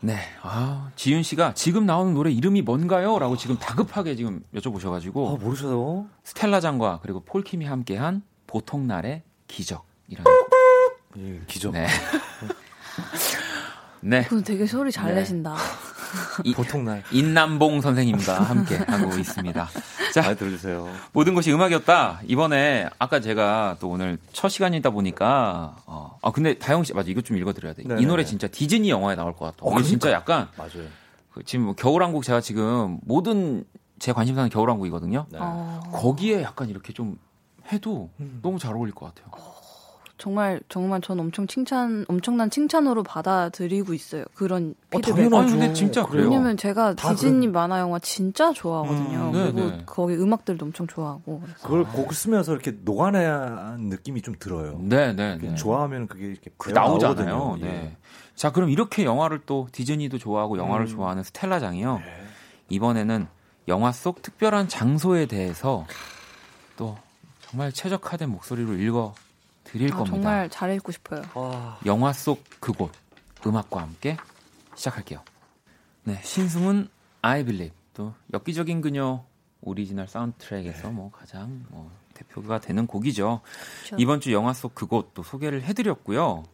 [0.00, 6.06] 네, 아 지윤 씨가 지금 나오는 노래 이름이 뭔가요?라고 지금 다급하게 지금 여쭤보셔가지고 아, 모르셔요?
[6.22, 10.47] 스텔라장과 그리고 폴킴이 함께한 보통 날의 기적이라는
[11.16, 11.72] 예, 기적.
[11.72, 11.86] 네.
[14.00, 14.22] 네.
[14.24, 15.20] 그분 되게 소리 잘 네.
[15.20, 15.56] 내신다.
[16.44, 17.02] 이- 보통 날.
[17.10, 19.68] 인남봉 선생님과 함께 하고 있습니다.
[20.14, 20.88] 자, 많이 들으세요.
[21.12, 22.20] 모든 것이 음악이었다.
[22.26, 27.20] 이번에 아까 제가 또 오늘 첫 시간이다 보니까 어, 아 근데 다영 씨 맞아 이거
[27.22, 27.82] 좀 읽어드려야 돼.
[27.82, 28.06] 이 네네네.
[28.06, 29.56] 노래 진짜 디즈니 영화에 나올 것 같아.
[29.62, 30.32] 어, 이게 진짜 그러니까.
[30.34, 30.88] 약간 맞아요.
[31.32, 33.64] 그 지금 뭐 겨울왕국 제가 지금 모든
[33.98, 35.26] 제 관심사는 겨울왕국이거든요.
[35.30, 35.38] 네.
[35.40, 37.18] 어, 거기에 약간 이렇게 좀
[37.72, 38.38] 해도 음.
[38.42, 39.30] 너무 잘 어울릴 것 같아요.
[40.18, 44.24] 정말 정말 전 엄청 칭찬 엄청난 칭찬으로 받아들이고 있어요.
[44.34, 45.30] 그런 어, 피드백.
[45.30, 45.36] 당연하죠.
[45.38, 46.24] 아니, 근데 진짜 그래요.
[46.24, 49.30] 왜냐면 제가 다 디즈니 만화 영화 진짜 좋아하거든요.
[49.30, 49.82] 음, 그리고 네네.
[49.86, 51.40] 거기 음악들도 엄청 좋아하고.
[51.40, 54.78] 그래서 그걸 곡을 쓰면서 이렇게 녹아내야 하는 느낌이 좀 들어요.
[54.82, 55.54] 네, 네, 네.
[55.54, 57.26] 좋아하면 그게 이렇게 그 나오잖아요.
[57.26, 57.66] 나오거든요.
[57.66, 57.72] 네.
[57.92, 57.96] 예.
[58.34, 60.88] 자, 그럼 이렇게 영화를 또 디즈니도 좋아하고 영화를 음.
[60.88, 61.98] 좋아하는 스텔라장이요.
[61.98, 62.04] 네.
[62.70, 63.28] 이번에는
[63.68, 65.86] 영화 속 특별한 장소에 대해서
[66.76, 66.96] 또
[67.40, 69.14] 정말 최적화된 목소리로 읽어
[69.72, 70.16] 드릴 아, 겁니다.
[70.16, 71.22] 정말 잘 읽고 싶어요.
[71.34, 72.90] 아, 영화 속 그곳
[73.46, 74.16] 음악과 함께
[74.74, 75.22] 시작할게요.
[76.04, 76.88] 네, 신승훈
[77.22, 79.24] I Believe 또 엽기적인 그녀
[79.60, 83.40] 오리지널 사운드트랙에서 뭐 가장 뭐 대표가 되는 곡이죠.
[83.86, 83.96] 그렇죠.
[83.98, 86.44] 이번 주 영화 속 그곳 또 소개를 해드렸고요.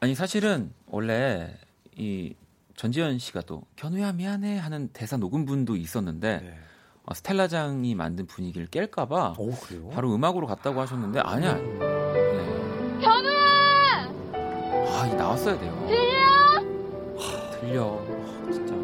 [0.00, 1.56] 아니 사실은 원래
[1.96, 2.34] 이
[2.76, 6.58] 전지현 씨가 또 견우야 미안해 하는 대사 녹음분도 있었는데 네.
[7.04, 9.88] 어, 스텔라장이 만든 분위기를 깰까봐 오, 그래요?
[9.90, 12.01] 바로 음악으로 갔다고 하셨는데 아니야.
[12.12, 12.98] 네.
[13.00, 14.12] 견우야!
[14.34, 15.86] 아, 이 나왔어야 돼요.
[15.88, 17.60] 들려?
[17.60, 17.98] 들려.
[18.46, 18.74] 아, 진짜.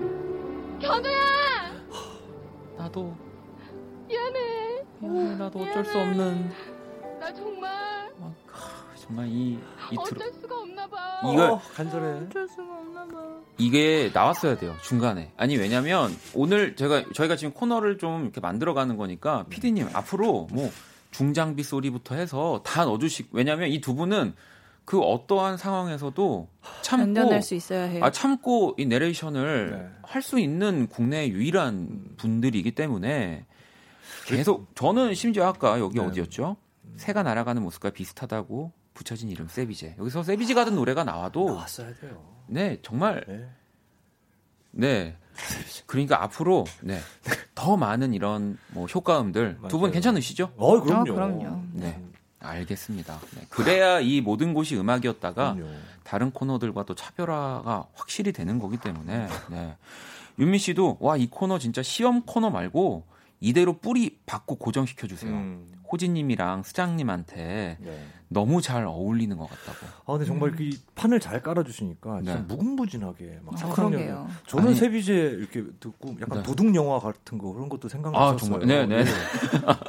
[0.80, 1.18] 견우야!
[2.76, 3.14] 나도
[4.08, 4.84] 미안해.
[5.00, 5.36] 미안해.
[5.36, 6.50] 나도 어쩔 수 없는
[7.20, 9.60] 나 정말 막 아, 정말 이이들
[9.98, 11.20] 어쩔 수가 없나 봐.
[11.32, 12.26] 이걸 어, 간절해.
[12.26, 13.18] 어쩔 수가 없나 봐.
[13.58, 19.44] 이게 나왔어야 돼요 중간에 아니 왜냐면 오늘 제가 저희가 지금 코너를 좀 이렇게 만들어가는 거니까
[19.50, 20.70] 피디님 앞으로 뭐
[21.10, 24.34] 중장비 소리부터 해서 다 넣어주시 왜냐면 이 두 분은
[24.88, 26.48] 그 어떠한 상황에서도
[26.80, 28.02] 참고 견뎌낼 수 있어야 해요.
[28.02, 29.98] 아 참고 이 내레이션을 네.
[30.02, 33.44] 할수 있는 국내 유일한 분들이기 때문에
[34.26, 36.06] 계속 저는 심지어 아까 여기 네.
[36.06, 36.56] 어디였죠?
[36.96, 39.96] 새가 날아가는 모습과 비슷하다고 붙여진 이름 세비제.
[39.98, 42.24] 여기서 세비제 가든 노래가 나와도 나왔어야 돼요.
[42.46, 43.46] 네 정말 네.
[44.70, 45.16] 네
[45.86, 46.98] 그러니까 앞으로 네
[47.54, 49.90] 더 많은 이런 뭐 효과음들 두 분.
[49.90, 50.52] 괜찮으시죠?
[50.56, 51.10] 어, 그럼요.
[51.10, 51.62] 아, 그럼요.
[51.72, 52.00] 네
[52.38, 53.18] 알겠습니다.
[53.34, 55.72] 네, 그래야 이 모든 곳이 음악이었다가 그럼요.
[56.04, 59.76] 다른 코너들과 또 차별화가 확실히 되는 거기 때문에 네.
[60.38, 63.04] 윤미 씨도 와 이 코너 진짜 시험 코너 말고
[63.40, 65.32] 이대로 뿌리 받고 고정시켜 주세요.
[65.32, 68.06] 음, 호진님이랑 수장님한테 네.
[68.30, 69.86] 너무 잘 어울리는 것 같다고.
[70.04, 72.40] 아, 근데 정말 그 판을 잘 깔아주시니까 진짜 네.
[72.42, 74.08] 무궁무진하게 막 아, 그러게요.
[74.10, 74.28] 영화.
[74.46, 74.76] 저는 아니.
[74.76, 76.42] 세비제 이렇게 듣고 약간 네.
[76.42, 78.34] 도둑 영화 같은 거 그런 것도 생각났었어요.
[78.34, 78.66] 아, 정말.
[78.66, 79.04] 네, 네.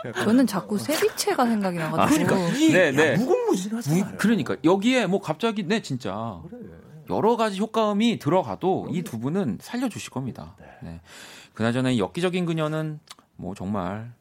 [0.05, 2.25] 약간 저는 자꾸 세비체가 생각이 나가지고.
[2.27, 3.17] 그러니까 이 네, 야, 네.
[3.17, 4.05] 무궁무진하잖아요.
[4.05, 6.59] 무- 그러니까 여기에 뭐 갑자기 네 진짜 그래.
[7.09, 10.55] 여러 가지 효과음이 들어가도 이 두 분은 살려주실 겁니다.
[10.81, 11.01] 네.
[11.55, 12.99] 그나저나 이 엽기적인 그녀는
[13.35, 14.13] 뭐 정말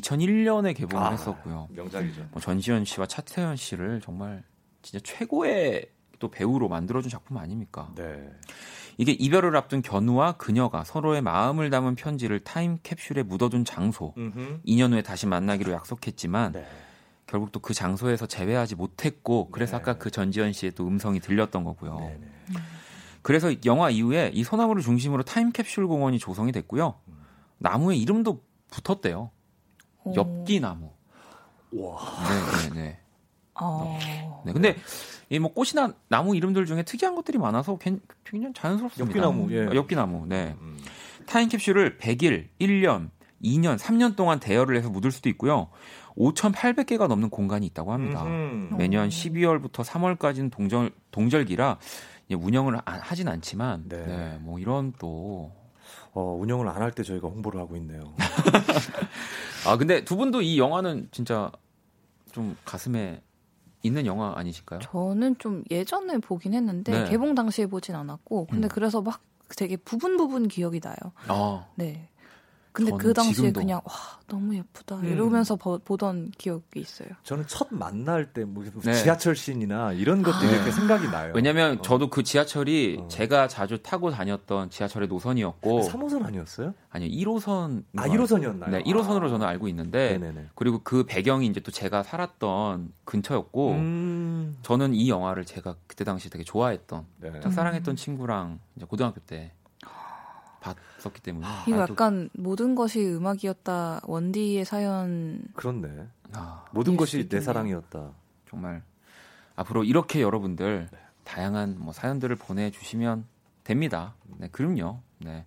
[0.00, 1.68] 2001년에 개봉을 아, 했었고요.
[1.70, 2.28] 명작이죠.
[2.32, 4.42] 뭐 전지현 씨와 차태현 씨를 정말
[4.82, 5.86] 진짜 최고의
[6.18, 7.92] 또 배우로 만들어준 작품 아닙니까?
[7.94, 8.30] 네.
[8.98, 14.14] 이게 이별을 앞둔 견우와 그녀가 서로의 마음을 담은 편지를 타임 캡슐에 묻어둔 장소.
[14.16, 14.60] 음흠.
[14.66, 16.66] 2년 후에 다시 만나기로 약속했지만 네.
[17.26, 19.82] 결국 또 그 장소에서 재회하지 못했고 그래서 네.
[19.82, 21.98] 아까 그 전지현 씨의 또 음성이 들렸던 거고요.
[21.98, 22.58] 네, 네.
[23.22, 26.94] 그래서 영화 이후에 이 소나무를 중심으로 타임캡슐 공원이 조성이 됐고요.
[27.58, 29.30] 나무에 이름도 붙었대요.
[30.06, 30.14] 오.
[30.14, 30.90] 엽기나무.
[31.72, 31.98] 와.
[32.28, 32.98] 네, 네, 네.
[33.54, 33.98] 어.
[34.44, 34.76] 네, 근데
[35.30, 39.18] 이 뭐 꽃이나 나무 이름들 중에 특이한 것들이 많아서 괜- 굉장히 자연스럽습니다.
[39.18, 39.66] 엽기나무, 예.
[39.66, 40.26] 어, 엽기나무.
[40.26, 40.54] 네.
[40.60, 40.78] 음.
[41.26, 43.10] 타임캡슐을 100일, 1년,
[43.42, 45.68] 2년, 3년 동안 대여를 해서 묻을 수도 있고요.
[46.16, 48.22] 5,800개가 넘는 공간이 있다고 합니다.
[48.24, 48.74] 음흠.
[48.76, 51.78] 매년 12월부터 3월까지는 동절 동절기라
[52.36, 54.04] 운영을 안- 하진 않지만 네.
[54.06, 55.52] 네, 뭐 이런 또
[56.16, 58.14] 어, 운영을 안 할 때 저희가 홍보를 하고 있네요.
[59.66, 61.50] 아 근데 두 분도 이 영화는 진짜
[62.32, 63.20] 좀 가슴에
[63.82, 64.80] 있는 영화 아니실까요?
[64.80, 67.10] 저는 좀 예전에 보긴 했는데 네.
[67.10, 68.68] 개봉 당시에 보진 않았고 근데 음.
[68.72, 69.20] 그래서 막
[69.56, 70.96] 되게 부분 부분 기억이 나요.
[71.28, 72.08] 아, 네.
[72.76, 73.60] 근데 그 당시에 지금도.
[73.60, 73.92] 그냥 와
[74.26, 75.06] 너무 예쁘다 음.
[75.06, 77.08] 이러면서 보, 보던 기억이 있어요.
[77.22, 78.92] 저는 첫 만날 때뭐 네.
[78.92, 80.56] 지하철 씬이나 이런 것들이 네.
[80.56, 81.32] 이렇게 생각이 나요.
[81.34, 81.82] 왜냐면 어.
[81.82, 83.08] 저도 그 지하철이 어.
[83.08, 86.74] 제가 자주 타고 다녔던 지하철의 노선이었고 3호선 아니었어요?
[86.90, 88.70] 아니요 1호선 아 1호선이었나요?
[88.70, 90.48] 네 1호선으로 저는 알고 있는데 네네네.
[90.54, 94.58] 그리고 그 배경이 이제 또 제가 살았던 근처였고 음.
[94.60, 97.40] 저는 이 영화를 제가 그때 당시 되게 좋아했던 네.
[97.40, 99.52] 짝사랑했던 친구랑 이제 고등학교 때
[100.74, 106.06] 봤었기 때문에 이거 아, 또- 약간 모든 것이 음악이었다 원디의 사연 그렇네.
[106.32, 107.40] 아, 모든 수 것이 내.
[107.40, 108.12] 사랑이었다.
[108.48, 108.82] 정말
[109.54, 110.88] 앞으로 이렇게 여러분들
[111.24, 113.26] 다양한 뭐 사연들을 보내주시면
[113.64, 114.14] 됩니다.
[114.38, 115.00] 네, 그럼요.
[115.18, 115.44] 네.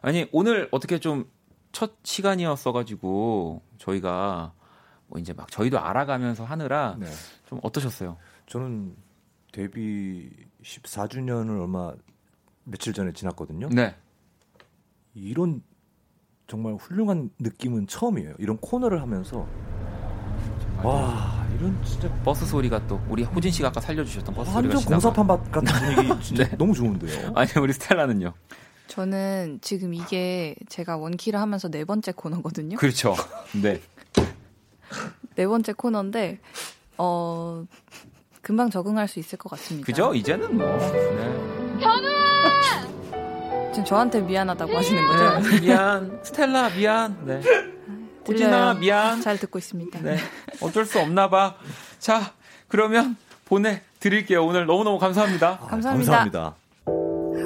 [0.00, 1.26] 아니 오늘 어떻게 좀
[1.70, 4.52] 첫 시간이었어가지고 저희가
[5.06, 7.06] 뭐 이제 막 저희도 알아가면서 하느라 네.
[7.46, 8.16] 좀 어떠셨어요?
[8.46, 8.96] 저는
[9.52, 10.30] 데뷔
[10.62, 11.92] 14주년을 얼마
[12.64, 13.68] 며칠 전에 지났거든요.
[13.70, 13.94] 네.
[15.22, 15.62] 이런
[16.46, 18.34] 정말 훌륭한 느낌은 처음이에요.
[18.38, 19.46] 이런 코너를 하면서
[20.82, 24.92] 와 이런 진짜 버스 소리가 또 우리 호진 씨가 아까 살려주셨던 버스 소리가 완전.
[24.92, 26.56] 공사판 밭 같은 분위기 진짜 네.
[26.56, 27.32] 너무 좋은데요.
[27.34, 28.32] 아니 우리 스텔라는요.
[28.86, 32.76] 저는 지금 이게 제가 원키를 하면서 네 번째 코너거든요.
[32.78, 33.14] 그렇죠.
[33.60, 33.80] 네.
[35.34, 36.38] 네 번째 코너인데
[36.96, 37.64] 어
[38.40, 39.84] 금방 적응할 수 있을 것 같습니다.
[39.84, 40.14] 그죠?
[40.14, 40.66] 이제는 뭐.
[40.78, 41.78] 네.
[43.78, 45.40] 지금 저한테 미안하다고 하시는 거죠?
[45.50, 45.60] 네.
[45.62, 46.18] 미안.
[46.22, 47.16] 스텔라 미안.
[47.24, 47.40] 네.
[48.26, 48.74] 호진아.
[48.74, 49.20] 미안.
[49.20, 50.00] 잘 듣고 있습니다.
[50.02, 50.18] 네.
[50.60, 51.54] 어쩔 수 없나 봐.
[52.00, 52.32] 자,
[52.66, 54.44] 그러면 보내 드릴게요.
[54.44, 55.60] 오늘 너무너무 감사합니다.
[55.62, 56.12] 아, 감사합니다.
[56.12, 56.54] 감사합니다.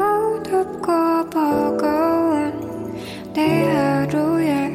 [0.00, 2.94] 어둡고 버거운
[3.34, 4.72] 내 하루에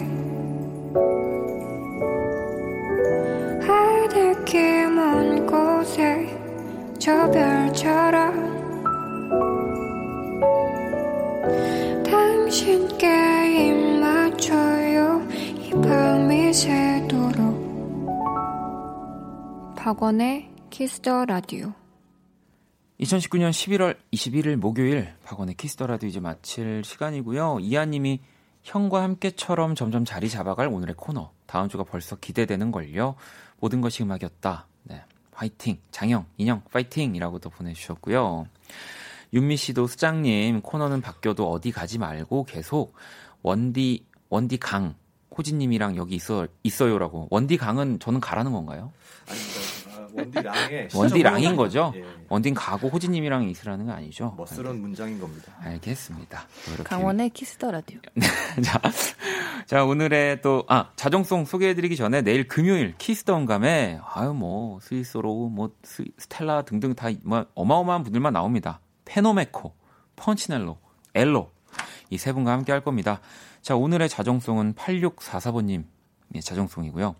[3.65, 6.37] 하늘길 먼 곳에
[6.99, 8.56] 저 별처럼
[12.79, 17.57] 입 맞춰요 이 밤이 새도록
[19.75, 21.73] 박원의 키스더 라디오
[22.99, 27.59] 2019년 11월 21일 목요일 박원의 키스더 라디오 이제 마칠 시간이고요.
[27.61, 28.21] 이하님이
[28.63, 31.31] 형과 함께처럼 점점 자리 잡아갈 오늘의 코너.
[31.45, 33.15] 다음 주가 벌써 기대되는 걸요.
[33.59, 34.67] 모든 것이 음악이었다.
[34.83, 35.03] 네.
[35.31, 35.77] 화이팅.
[35.91, 38.47] 장영, 인형, 파이팅이라고 도 보내주셨고요.
[39.33, 42.93] 윤미 씨도 수장님 코너는 바뀌어도 어디 가지 말고 계속
[43.41, 44.95] 원디 원디 강
[45.37, 48.91] 호진님이랑 여기 있어 있어요라고 원디 강은 저는 가라는 건가요?
[50.13, 51.93] 원디랑의 원디랑인 거죠?
[51.95, 52.03] 예.
[52.29, 54.33] 원딘 가고 호진님이랑 있으라는 거 아니죠?
[54.37, 55.53] 멋스러운 문장인 겁니다.
[55.59, 56.47] 알겠습니다.
[56.65, 57.99] 또 이렇게 박원의 키스더 라디오.
[58.63, 58.81] 자,
[59.65, 66.63] 자 오늘의 또아 자정송 소개해드리기 전에 내일 금요일 키스더불금에 아유 뭐 스윗소로우 뭐 스, 스텔라
[66.63, 68.79] 등등 다뭐 어마어마한 분들만 나옵니다.
[69.07, 69.73] 페노메코,
[70.15, 70.77] 펀치넬로,
[71.15, 71.51] 엘로
[72.09, 73.19] 이 세 분과 함께 할 겁니다.
[73.61, 75.83] 자 오늘의 자정송은 8644번님
[76.33, 77.15] 의 자정송이고요.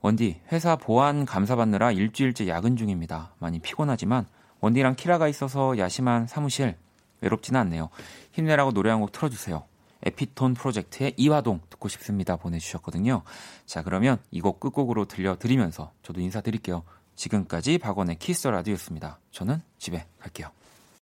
[0.00, 3.34] 원디 회사 보안 감사 받느라 일주일째 야근 중입니다.
[3.38, 4.26] 많이 피곤하지만
[4.60, 6.76] 원디랑 키라가 있어서 야심한 사무실
[7.20, 7.88] 외롭지는 않네요.
[8.32, 9.64] 힘내라고 노래 한 곡 틀어주세요.
[10.04, 13.22] 에피톤 프로젝트의 이화동 듣고 싶습니다 보내주셨거든요.
[13.64, 16.82] 자 그러면 이곡 끝곡으로 들려드리면서 저도 인사드릴게요.
[17.14, 19.18] 지금까지 박원의 키스 라디오였습니다.
[19.30, 20.50] 저는 집에 갈게요.